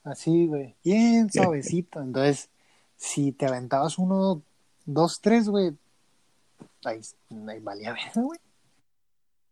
Así, 0.05 0.47
güey. 0.47 0.77
Bien 0.85 1.33
suavecito. 1.33 2.03
Entonces, 2.03 2.51
si 2.99 3.33
te 3.33 3.47
aventabas 3.47 3.97
uno, 3.97 4.43
dos, 4.85 5.23
tres, 5.23 5.49
güey. 5.49 5.75
Ahí, 6.85 7.01
ahí 7.49 7.61
valía 7.61 7.95
ver, 7.95 8.13
güey. 8.15 8.41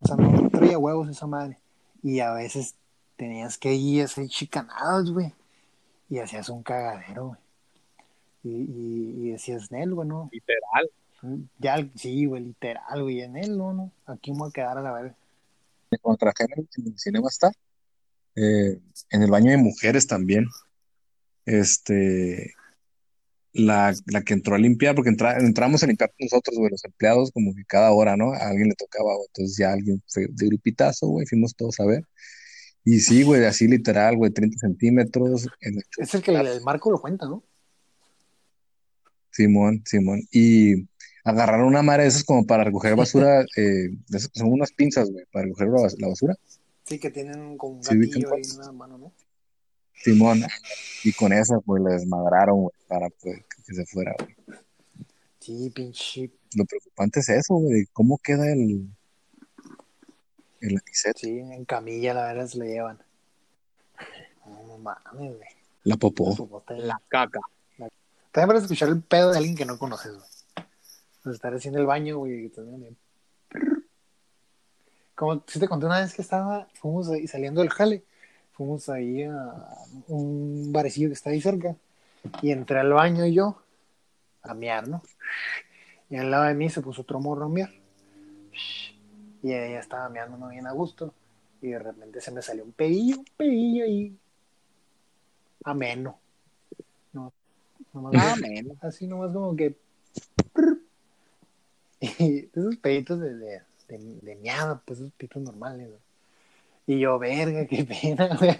O 0.02 0.06
sea, 0.06 0.16
no 0.16 0.50
traía 0.50 0.76
huevos 0.76 1.08
esa 1.08 1.26
madre. 1.26 1.58
Y 2.02 2.20
a 2.20 2.34
veces 2.34 2.74
tenías 3.16 3.56
que 3.56 3.72
ir 3.72 4.02
a 4.02 4.04
hacer 4.04 4.28
chicanadas, 4.28 5.10
güey. 5.10 5.32
Y 6.12 6.18
hacías 6.18 6.50
un 6.50 6.62
cagadero, 6.62 7.28
güey. 7.28 7.40
Y, 8.44 8.50
y, 8.50 9.28
y 9.28 9.30
decías, 9.30 9.72
Nel, 9.72 9.94
güey, 9.94 10.06
no. 10.06 10.28
Literal. 10.30 10.90
Ya, 11.58 11.88
sí, 11.94 12.26
güey, 12.26 12.44
literal, 12.44 13.02
güey. 13.02 13.22
En 13.22 13.38
él, 13.38 13.56
no, 13.56 13.72
no. 13.72 13.90
Aquí 14.04 14.30
me 14.30 14.40
voy 14.40 14.50
a 14.50 14.52
quedar 14.52 14.76
a 14.76 14.82
la 14.82 14.92
verga. 14.92 15.14
Cuando 16.02 16.18
trabajé 16.18 16.44
en 16.44 16.66
el, 16.86 16.98
Cinema 16.98 17.28
Star, 17.30 17.52
eh, 18.36 18.78
en 19.08 19.22
el 19.22 19.30
baño 19.30 19.52
de 19.52 19.56
mujeres 19.56 20.06
también, 20.06 20.48
este, 21.46 22.52
la, 23.54 23.94
la 24.04 24.22
que 24.22 24.34
entró 24.34 24.54
a 24.54 24.58
limpiar, 24.58 24.94
porque 24.94 25.08
entra- 25.10 25.38
entramos 25.38 25.82
a 25.82 25.86
limpiar 25.86 26.12
nosotros, 26.18 26.58
güey, 26.58 26.72
los 26.72 26.84
empleados, 26.84 27.30
como 27.32 27.54
que 27.54 27.64
cada 27.64 27.90
hora, 27.92 28.18
¿no? 28.18 28.34
A 28.34 28.48
alguien 28.48 28.68
le 28.68 28.74
tocaba, 28.74 29.14
güey. 29.14 29.28
Entonces 29.28 29.56
ya 29.56 29.72
alguien 29.72 30.02
fue 30.08 30.26
de 30.28 30.46
grupitazo, 30.46 31.06
güey, 31.06 31.24
fuimos 31.26 31.54
todos 31.54 31.80
a 31.80 31.86
ver. 31.86 32.04
Y 32.84 32.98
sí, 33.00 33.22
güey, 33.22 33.44
así 33.44 33.68
literal, 33.68 34.16
güey, 34.16 34.32
30 34.32 34.58
centímetros 34.58 35.46
en 35.60 35.76
el 35.76 35.82
Es 35.98 36.14
el 36.14 36.22
que 36.22 36.32
el, 36.32 36.46
el 36.46 36.62
Marco 36.62 36.90
lo 36.90 37.00
cuenta, 37.00 37.26
¿no? 37.26 37.42
Simón, 39.30 39.82
Simón. 39.86 40.20
Y 40.30 40.88
agarraron 41.24 41.66
una 41.66 41.82
madre 41.82 42.02
de 42.04 42.08
esas 42.10 42.24
como 42.24 42.44
para 42.46 42.64
recoger 42.64 42.96
basura, 42.96 43.44
eh, 43.56 43.90
son 44.34 44.52
unas 44.52 44.72
pinzas, 44.72 45.10
güey, 45.10 45.24
para 45.32 45.44
recoger 45.46 45.68
la 45.68 45.80
bas- 45.82 45.96
la 45.98 46.08
basura. 46.08 46.34
Sí, 46.84 46.98
que 46.98 47.10
tienen 47.10 47.56
como 47.56 47.76
un 47.76 47.84
Sí, 47.84 47.94
gatillo 47.96 48.16
ahí 48.34 48.42
cuál. 48.42 48.42
en 48.44 48.56
una 48.60 48.72
mano, 48.72 48.98
¿no? 48.98 49.12
Simón. 49.94 50.42
Y 51.04 51.12
con 51.12 51.32
esa, 51.32 51.60
pues, 51.60 51.80
la 51.82 51.92
desmadraron, 51.92 52.62
güey, 52.62 52.74
para 52.88 53.08
pues, 53.08 53.38
que 53.64 53.74
se 53.74 53.86
fuera, 53.86 54.14
güey. 54.18 54.34
Sí, 55.38 55.70
pinche. 55.74 56.30
Lo 56.54 56.64
preocupante 56.64 57.20
es 57.20 57.28
eso, 57.28 57.54
güey, 57.54 57.86
cómo 57.92 58.18
queda 58.18 58.52
el, 58.52 58.88
el 60.62 60.78
anisete, 60.78 61.20
Sí, 61.20 61.38
en 61.38 61.64
camilla 61.64 62.14
la 62.14 62.26
verdad 62.26 62.46
se 62.46 62.58
le 62.58 62.68
llevan. 62.68 62.98
No, 64.46 64.78
mames, 64.78 65.36
güey. 65.36 65.48
la 65.84 65.96
popó. 65.96 66.62
La 66.68 67.00
caca. 67.08 67.40
También 67.76 68.46
para 68.48 68.58
escuchar 68.60 68.88
el 68.88 69.02
pedo 69.02 69.30
de 69.30 69.38
alguien 69.38 69.56
que 69.56 69.66
no 69.66 69.78
conoces, 69.78 70.12
güey. 70.12 70.26
Pues 71.22 71.34
estar 71.34 71.54
haciendo 71.54 71.78
el 71.78 71.86
baño, 71.86 72.18
güey, 72.18 72.46
y. 72.46 72.52
Como 75.14 75.44
si 75.46 75.60
te 75.60 75.68
conté 75.68 75.86
una 75.86 76.00
vez 76.00 76.14
que 76.14 76.22
estaba, 76.22 76.66
fuimos 76.74 77.08
ahí 77.10 77.28
saliendo 77.28 77.60
del 77.60 77.70
jale, 77.70 78.02
fuimos 78.52 78.88
ahí 78.88 79.22
a 79.22 79.54
un 80.08 80.72
barecillo 80.72 81.08
que 81.08 81.14
está 81.14 81.30
ahí 81.30 81.40
cerca, 81.40 81.76
y 82.40 82.50
entré 82.50 82.80
al 82.80 82.92
baño 82.92 83.26
y 83.26 83.34
yo, 83.34 83.62
a 84.42 84.54
miar, 84.54 84.88
¿no? 84.88 85.02
Y 86.10 86.16
al 86.16 86.30
lado 86.30 86.44
de 86.44 86.54
mí 86.54 86.70
se 86.70 86.80
puso 86.80 87.02
otro 87.02 87.20
morro 87.20 87.44
a 87.44 87.48
miar. 87.48 87.70
Y 89.42 89.52
ella 89.52 89.80
estaba 89.80 90.08
meando 90.08 90.48
bien 90.48 90.66
a 90.66 90.72
gusto, 90.72 91.12
y 91.60 91.68
de 91.70 91.78
repente 91.78 92.20
se 92.20 92.30
me 92.30 92.42
salió 92.42 92.64
un 92.64 92.72
pedillo, 92.72 93.18
un 93.18 93.24
pedillo 93.36 93.84
ahí, 93.84 94.16
ameno. 95.64 96.18
No, 97.12 97.32
nomás- 97.92 98.12
Nada 98.16 98.36
menos. 98.36 98.76
así 98.82 99.06
nomás 99.06 99.32
como 99.32 99.54
que 99.56 99.76
y 102.00 102.48
esos 102.52 102.76
peditos 102.76 103.20
de, 103.20 103.34
de, 103.34 103.62
de, 103.88 103.98
de 104.22 104.36
miada, 104.36 104.82
pues 104.84 104.98
esos 105.00 105.12
peditos 105.12 105.42
normales. 105.42 105.88
Y 106.86 106.98
yo, 106.98 107.18
verga, 107.18 107.66
qué 107.66 107.84
pena, 107.84 108.36
güey. 108.38 108.56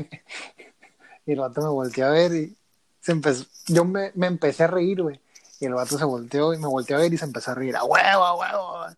Y 1.27 1.33
el 1.33 1.41
vato 1.41 1.61
me 1.61 1.69
volteó 1.69 2.07
a 2.07 2.11
ver 2.11 2.33
y 2.35 2.57
se 3.01 3.13
empezó, 3.13 3.45
yo 3.67 3.85
me, 3.85 4.13
me 4.15 4.29
empecé 4.29 4.65
a 4.65 4.69
reír, 4.69 5.03
güey. 5.03 5.21
Y 5.59 5.67
el 5.67 5.75
vato 5.75 5.99
se 5.99 6.05
volteó 6.05 6.55
y 6.55 6.59
me 6.59 6.67
volteó 6.67 6.97
a 6.97 7.01
ver 7.01 7.13
y 7.13 7.19
se 7.19 7.25
empezó 7.25 7.51
a 7.51 7.55
reír, 7.55 7.77
a 7.77 7.85
huevo, 7.85 8.25
a 8.25 8.37
huevo. 8.37 8.97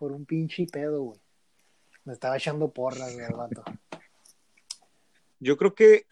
Por 0.00 0.12
un 0.12 0.24
pinche 0.24 0.64
pedo, 0.64 1.02
güey. 1.02 1.20
Me 2.04 2.14
estaba 2.14 2.38
echando 2.38 2.72
porras, 2.72 3.12
güey, 3.12 3.26
el 3.26 3.36
vato. 3.36 3.62
Yo 5.38 5.58
creo 5.58 5.74
que 5.74 6.06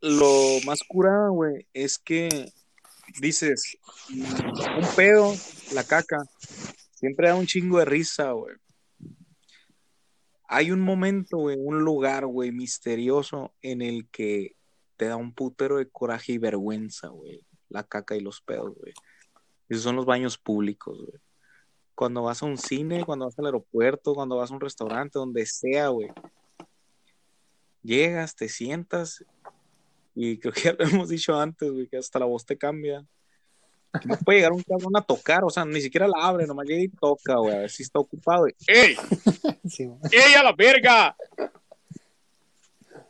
lo 0.00 0.60
más 0.64 0.82
curado, 0.82 1.32
güey, 1.32 1.66
es 1.74 1.98
que 1.98 2.50
dices, 3.20 3.76
un 4.08 4.96
pedo, 4.96 5.34
la 5.74 5.84
caca, 5.84 6.24
siempre 6.94 7.28
da 7.28 7.34
un 7.34 7.44
chingo 7.44 7.78
de 7.80 7.84
risa, 7.84 8.32
güey. 8.32 8.56
Hay 10.48 10.70
un 10.70 10.80
momento, 10.80 11.36
güey, 11.36 11.58
un 11.58 11.84
lugar, 11.84 12.24
güey, 12.24 12.50
misterioso 12.50 13.52
en 13.60 13.82
el 13.82 14.08
que 14.08 14.56
te 14.96 15.04
da 15.04 15.16
un 15.16 15.34
putero 15.34 15.76
de 15.76 15.90
coraje 15.90 16.32
y 16.32 16.38
vergüenza, 16.38 17.08
güey. 17.08 17.44
La 17.68 17.84
caca 17.84 18.16
y 18.16 18.20
los 18.20 18.40
pedos, 18.40 18.74
güey. 18.74 18.94
Esos 19.68 19.82
son 19.82 19.96
los 19.96 20.06
baños 20.06 20.38
públicos, 20.38 20.96
güey. 20.96 21.20
Cuando 21.98 22.22
vas 22.22 22.40
a 22.44 22.46
un 22.46 22.56
cine, 22.56 23.04
cuando 23.04 23.24
vas 23.24 23.36
al 23.40 23.46
aeropuerto, 23.46 24.14
cuando 24.14 24.36
vas 24.36 24.52
a 24.52 24.54
un 24.54 24.60
restaurante, 24.60 25.18
donde 25.18 25.44
sea, 25.46 25.88
güey. 25.88 26.08
Llegas, 27.82 28.36
te 28.36 28.48
sientas 28.48 29.24
y 30.14 30.38
creo 30.38 30.52
que 30.52 30.60
ya 30.60 30.76
lo 30.78 30.84
hemos 30.84 31.08
dicho 31.08 31.34
antes, 31.34 31.68
güey, 31.68 31.88
que 31.88 31.96
hasta 31.96 32.20
la 32.20 32.26
voz 32.26 32.46
te 32.46 32.56
cambia. 32.56 33.04
No 34.04 34.16
puede 34.18 34.38
llegar 34.38 34.52
un 34.52 34.62
cabrón 34.62 34.96
a 34.96 35.02
tocar, 35.02 35.42
o 35.42 35.50
sea, 35.50 35.64
ni 35.64 35.80
siquiera 35.80 36.06
la 36.06 36.24
abre, 36.24 36.46
nomás 36.46 36.68
llega 36.68 36.84
y 36.84 36.88
toca, 36.88 37.34
güey, 37.34 37.56
a 37.56 37.58
ver 37.58 37.70
si 37.70 37.82
está 37.82 37.98
ocupado. 37.98 38.46
y, 38.46 38.54
¡Ey! 38.68 38.94
Sí, 39.68 39.86
güey. 39.86 39.98
¡Ey, 40.12 40.34
a 40.34 40.44
la 40.44 40.52
verga! 40.52 41.16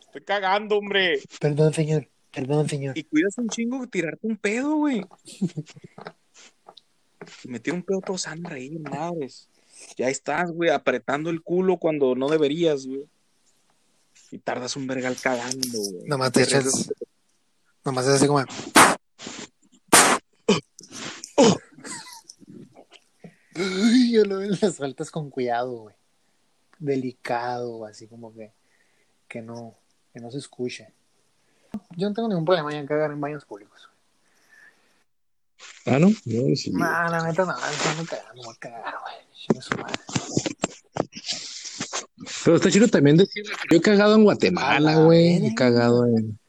Estoy 0.01 0.23
cagando, 0.23 0.79
hombre. 0.79 1.19
Perdón, 1.39 1.75
señor. 1.75 2.09
Perdón, 2.31 2.67
señor. 2.67 2.97
Y 2.97 3.03
cuidas 3.03 3.37
un 3.37 3.49
chingo 3.49 3.85
tirarte 3.85 4.25
un 4.25 4.35
pedo, 4.35 4.77
güey. 4.77 5.05
Y 7.43 7.47
me 7.47 7.59
tira 7.59 7.75
un 7.75 7.83
pedo 7.83 8.01
todo 8.01 8.17
sangre 8.17 8.55
ahí, 8.55 8.79
madres. 8.79 9.49
Ya 9.97 10.09
estás, 10.09 10.51
güey, 10.51 10.69
apretando 10.69 11.29
el 11.29 11.41
culo 11.41 11.77
cuando 11.77 12.15
no 12.15 12.29
deberías, 12.29 12.85
güey. 12.85 13.05
y 14.31 14.37
tardas 14.37 14.75
un 14.75 14.87
vergal 14.87 15.15
cagando, 15.21 15.79
güey. 15.79 16.07
Nomás 16.07 16.31
te 16.31 16.43
echas. 16.43 16.91
Nomás 17.83 18.07
es 18.07 18.13
así 18.13 18.27
como. 18.27 18.43
Ay, 23.55 24.13
yo 24.13 24.23
lo 24.25 24.39
las 24.39 24.75
sueltas 24.75 25.11
con 25.11 25.29
cuidado, 25.29 25.71
güey. 25.71 25.95
Delicado, 26.77 27.85
así 27.85 28.07
como 28.07 28.33
que. 28.33 28.53
Que 29.27 29.41
no, 29.41 29.75
que 30.13 30.19
no 30.19 30.31
se 30.31 30.37
escuche. 30.39 30.93
Yo 31.95 32.07
no 32.09 32.15
tengo 32.15 32.29
ningún 32.29 32.45
problema 32.45 32.73
en 32.73 32.87
cagar 32.87 33.11
en 33.11 33.21
baños 33.21 33.45
públicos. 33.45 33.89
Ah, 35.89 35.99
no, 35.99 36.09
no, 36.09 36.55
sí. 36.55 36.71
No, 36.71 36.79
la 36.79 37.23
neta 37.25 37.45
no, 37.45 37.53
no 37.53 38.05
cagar, 38.05 38.35
no 38.35 38.53
cagar, 38.59 38.95
güey. 39.01 39.29
Pero 42.43 42.55
está 42.57 42.69
chido 42.69 42.87
también 42.87 43.17
decir, 43.17 43.43
yo 43.71 43.77
he 43.77 43.81
cagado 43.81 44.15
en 44.15 44.23
Guatemala, 44.23 44.75
A 44.75 44.79
la 44.95 45.03
güey. 45.03 45.45
He 45.45 45.55
cagado 45.55 46.05
en. 46.05 46.39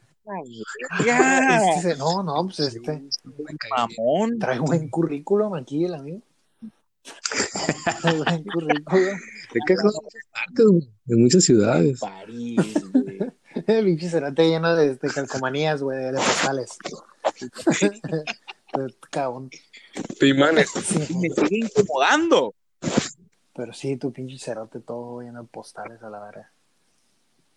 Ya, 1.05 1.61
Este, 1.77 1.97
no, 1.97 2.23
no, 2.23 2.45
pues 2.45 2.61
este. 2.61 3.03
mamón. 3.71 4.39
Trae 4.39 4.59
buen 4.59 4.89
currículum 4.89 5.55
aquí 5.55 5.85
el 5.85 5.95
amigo. 5.95 6.23
Trae 8.03 8.17
buen 8.17 8.45
currículum. 8.45 8.85
He 9.55 9.59
cagado 9.67 9.89
en 9.89 10.05
muchas 10.05 10.27
partes, 10.33 10.67
güey, 10.67 10.91
en 11.09 11.23
muchas 11.23 11.45
ciudades. 11.45 12.01
París, 12.01 12.91
güey. 12.93 13.19
El 13.67 13.85
pinche 13.85 14.09
cerote 14.09 14.49
lleno 14.49 14.75
de, 14.77 14.95
de 14.95 15.09
calcomanías, 15.09 15.83
güey, 15.83 15.99
de 15.99 16.13
postales. 16.13 16.79
Cabrón. 19.11 19.51
Te 20.19 20.29
imanes. 20.29 20.71
Sí, 20.85 21.15
Me 21.17 21.29
sigue 21.31 21.67
incomodando. 21.67 22.55
pero 23.55 23.73
sí, 23.73 23.97
tu 23.97 24.13
pinche 24.13 24.39
cerote 24.39 24.81
todo 24.81 25.21
lleno 25.21 25.43
de 25.43 25.49
postales 25.49 26.03
a 26.03 26.11
la 26.11 26.21
verga. 26.21 26.53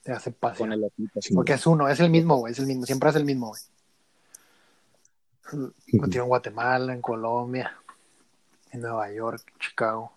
Te 0.04 0.12
hace 0.12 0.32
pasión. 0.32 0.70
Con 0.70 0.74
el 0.74 0.84
ojito 0.84 1.20
así. 1.20 1.34
Porque 1.34 1.54
es 1.54 1.66
uno, 1.66 1.88
es 1.88 2.00
el 2.00 2.10
mismo, 2.10 2.38
güey, 2.38 2.52
es 2.52 2.60
el 2.60 2.66
mismo, 2.66 2.86
siempre 2.86 3.10
es 3.10 3.16
el 3.16 3.26
mismo, 3.26 3.50
güey. 3.50 3.62
Lo 5.52 6.06
en 6.12 6.28
Guatemala, 6.28 6.94
en 6.94 7.02
Colombia, 7.02 7.78
en 8.72 8.82
Nueva 8.82 9.12
York, 9.12 9.42
Chicago. 9.60 10.12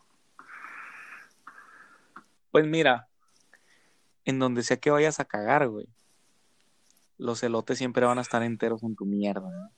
Pues 2.50 2.66
mira, 2.66 3.06
en 4.24 4.38
donde 4.38 4.62
sea 4.62 4.78
que 4.78 4.90
vayas 4.90 5.20
a 5.20 5.24
cagar, 5.24 5.68
güey, 5.68 5.86
los 7.18 7.42
elotes 7.42 7.78
siempre 7.78 8.06
van 8.06 8.18
a 8.18 8.22
estar 8.22 8.42
enteros 8.42 8.82
en 8.82 8.96
tu 8.96 9.04
mierda. 9.04 9.50
¿no? 9.50 9.70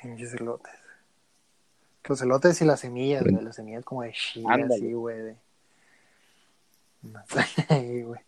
Pinches 0.00 0.34
elotes. 0.34 0.72
Los 2.04 2.20
elotes 2.20 2.60
y 2.60 2.64
las 2.64 2.80
semillas, 2.80 3.22
güey, 3.22 3.44
las 3.44 3.56
semillas 3.56 3.84
como 3.84 4.02
de 4.02 4.12
chile, 4.12 4.46
Ándale. 4.48 4.74
así, 4.74 4.92
güey, 4.92 5.18
de... 5.18 5.36
Ahí, 7.68 8.02
güey. 8.02 8.20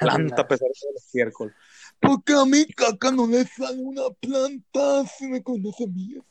Planta 0.00 0.42
a 0.42 0.48
pesar 0.48 0.68
de 0.68 0.92
los 0.92 1.02
estiércol. 1.02 1.54
Porque 1.98 2.34
a 2.34 2.44
mi 2.44 2.66
caca 2.66 3.10
no 3.10 3.26
le 3.26 3.44
sale 3.46 3.82
una 3.82 4.10
planta 4.20 5.06
si 5.06 5.26
me 5.28 5.42
conoce 5.42 5.86
bien. 5.88 6.22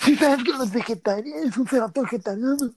Si 0.00 0.16
sabes 0.16 0.44
que 0.44 0.52
los 0.52 0.70
vegetarianos 0.70 1.46
es 1.46 1.56
un 1.56 1.66
cerato 1.66 2.02
vegetariano. 2.02 2.74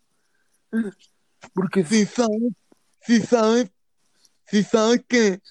Porque 1.54 1.84
Si 1.84 2.06
sabes, 2.06 2.54
si 3.02 3.19
sabes, 3.21 3.69
si 4.45 4.63
sabes 4.63 5.04
que, 5.08 5.41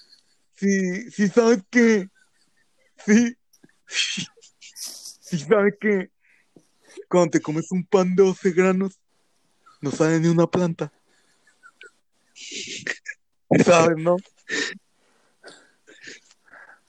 si, 0.55 1.11
si 1.11 1.27
sabes 1.27 1.63
que, 1.69 2.09
si, 3.05 3.35
si 3.87 5.39
sabes 5.39 5.75
que 5.79 6.09
cuando 7.09 7.31
te 7.31 7.41
comes 7.41 7.71
un 7.71 7.85
pan 7.85 8.15
de 8.15 8.23
12 8.23 8.51
granos, 8.51 8.99
no 9.81 9.91
sale 9.91 10.19
ni 10.19 10.27
una 10.27 10.47
planta. 10.47 10.91
¿Sabes, 13.63 13.97
no? 13.97 14.17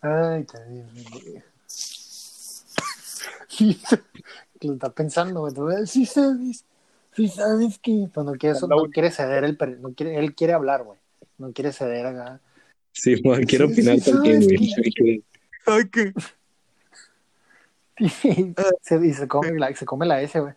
Ay, 0.01 0.47
güey. 0.51 1.43
Sí, 3.49 3.81
lo 4.61 4.75
está 4.75 4.91
pensando, 4.91 5.49
güey. 5.49 5.87
Sí 5.87 6.07
sabes, 6.07 6.65
sí 7.13 7.29
sabes 7.29 7.79
que... 7.79 8.09
Pues 8.13 8.27
no 8.27 8.33
quiere, 8.35 8.59
no 8.69 8.91
quiere 8.91 9.11
ceder, 9.11 9.45
el, 9.45 9.59
no 9.81 9.95
quiere, 9.95 10.19
él 10.19 10.35
quiere 10.35 10.53
hablar, 10.53 10.85
güey. 10.85 10.99
No 11.39 11.53
quiere 11.53 11.73
ceder 11.73 12.07
acá. 12.07 12.41
Sí, 12.97 13.21
Juan, 13.23 13.45
quiero 13.45 13.67
Sí, 13.69 13.73
opinar 13.75 14.01
sí, 14.01 14.11
también, 14.11 14.43
güey. 14.45 14.73
se, 18.83 19.07
y 19.07 19.13
se 19.13 19.29
come 19.29 19.53
la, 19.59 19.75
se 19.77 19.85
come 19.85 20.07
la 20.07 20.23
S, 20.23 20.41
güey. 20.41 20.55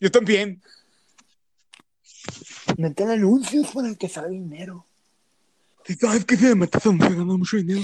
Yo 0.00 0.10
también. 0.10 0.62
Meten 2.78 3.10
anuncios 3.10 3.70
para 3.72 3.94
que 3.94 4.08
salga 4.08 4.30
dinero. 4.30 4.86
Si 5.84 5.94
sabes 5.96 6.24
que 6.24 6.36
si 6.36 6.46
le 6.46 6.54
metes 6.54 6.86
a 6.86 6.90
mujer 6.90 7.14
gana 7.14 7.36
mucho 7.36 7.58
dinero. 7.58 7.82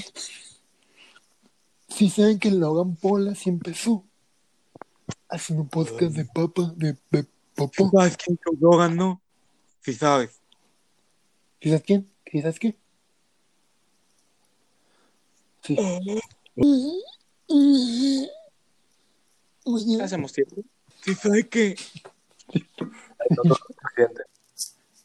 Sí 1.89 2.09
saben 2.09 2.39
que 2.39 2.51
Logan 2.51 2.97
Paul 2.97 3.29
así 3.29 3.51
empezó. 3.51 4.05
Haciendo 5.29 5.65
un 5.65 5.69
podcast 5.69 6.17
de 6.17 6.25
papa, 6.25 6.73
de, 6.77 6.97
de 7.11 7.27
Si 7.57 7.67
popó. 7.67 7.91
sabes 7.91 8.17
quién 8.17 8.39
Joe 8.45 8.57
Rogan, 8.61 8.97
¿no? 8.97 9.23
Si 9.81 9.93
sabes. 9.95 10.41
¿Sí 11.61 11.69
sabes 11.71 11.83
quién? 11.85 12.11
¿Sí 12.31 12.41
sabes 12.43 12.59
qué? 12.59 12.77
Sí. 15.63 15.77
¿Qué 19.87 20.03
hacemos 20.03 20.33
tiempo? 20.33 20.57
Si 21.03 21.15
sabes 21.15 21.47
que 21.49 21.77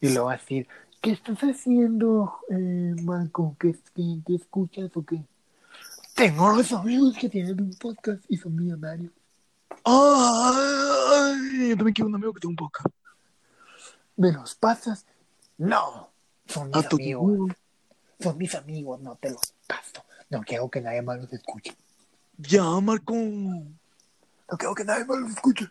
Y 0.00 0.08
lo 0.10 0.24
va 0.24 0.34
a 0.34 0.36
decir, 0.36 0.68
¿qué 1.00 1.12
estás 1.12 1.38
haciendo, 1.40 2.38
eh, 2.50 2.94
Marco? 3.02 3.56
¿Qué, 3.58 3.74
qué, 3.94 4.20
qué 4.26 4.34
escuchas 4.34 4.90
o 4.94 5.04
qué? 5.04 5.24
Tengo 6.14 6.54
los 6.54 6.72
amigos 6.72 7.16
que 7.18 7.28
tienen 7.28 7.60
un 7.60 7.74
podcast 7.74 8.22
y 8.28 8.36
son 8.36 8.54
millonarios. 8.54 9.10
Ay, 9.84 11.01
yo 11.52 11.76
también 11.76 11.94
quiero 11.94 12.08
un 12.08 12.14
amigo 12.14 12.32
que 12.32 12.40
tenga 12.40 12.50
un 12.50 12.56
podcast. 12.56 12.94
¿Me 14.16 14.32
los 14.32 14.54
pasas? 14.54 15.06
No, 15.58 16.10
son 16.46 16.70
mis 16.70 16.86
amigos. 16.86 17.52
Son 18.20 18.38
mis 18.38 18.54
amigos, 18.54 19.00
no 19.00 19.16
te 19.16 19.30
los 19.30 19.54
paso. 19.66 20.04
No 20.30 20.42
quiero 20.42 20.70
que 20.70 20.80
nadie 20.80 21.02
más 21.02 21.18
los 21.18 21.32
escuche. 21.32 21.76
Ya, 22.38 22.62
Marco. 22.80 23.14
No 23.14 24.58
quiero 24.58 24.74
que 24.74 24.84
nadie 24.84 25.04
más 25.04 25.18
los 25.18 25.30
escuche. 25.32 25.68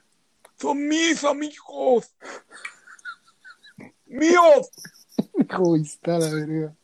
Son 0.57 0.87
mis 0.87 1.23
amigos. 1.23 2.13
Míos. 4.05 4.69
Egoísta, 5.37 6.19
la 6.19 6.29
verga. 6.29 6.75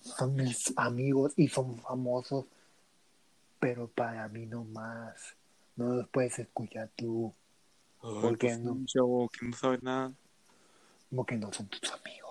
Son 0.00 0.34
mis 0.34 0.72
amigos 0.76 1.32
y 1.36 1.48
son 1.48 1.78
famosos. 1.80 2.46
Pero 3.58 3.88
para 3.88 4.28
mí 4.28 4.46
no 4.46 4.64
más. 4.64 5.36
No 5.76 5.94
los 5.94 6.08
puedes 6.08 6.38
escuchar 6.38 6.90
tú. 6.96 7.34
Ay, 8.02 8.20
¿Por 8.20 8.38
qué 8.38 8.48
pues, 8.48 8.60
no? 8.60 8.84
chavo 8.86 9.28
que 9.28 9.46
no 9.46 9.56
sabe 9.56 9.78
nada. 9.82 10.12
Como 11.10 11.24
que 11.24 11.36
no 11.36 11.52
son 11.52 11.68
tus 11.68 11.90
amigos. 11.92 12.27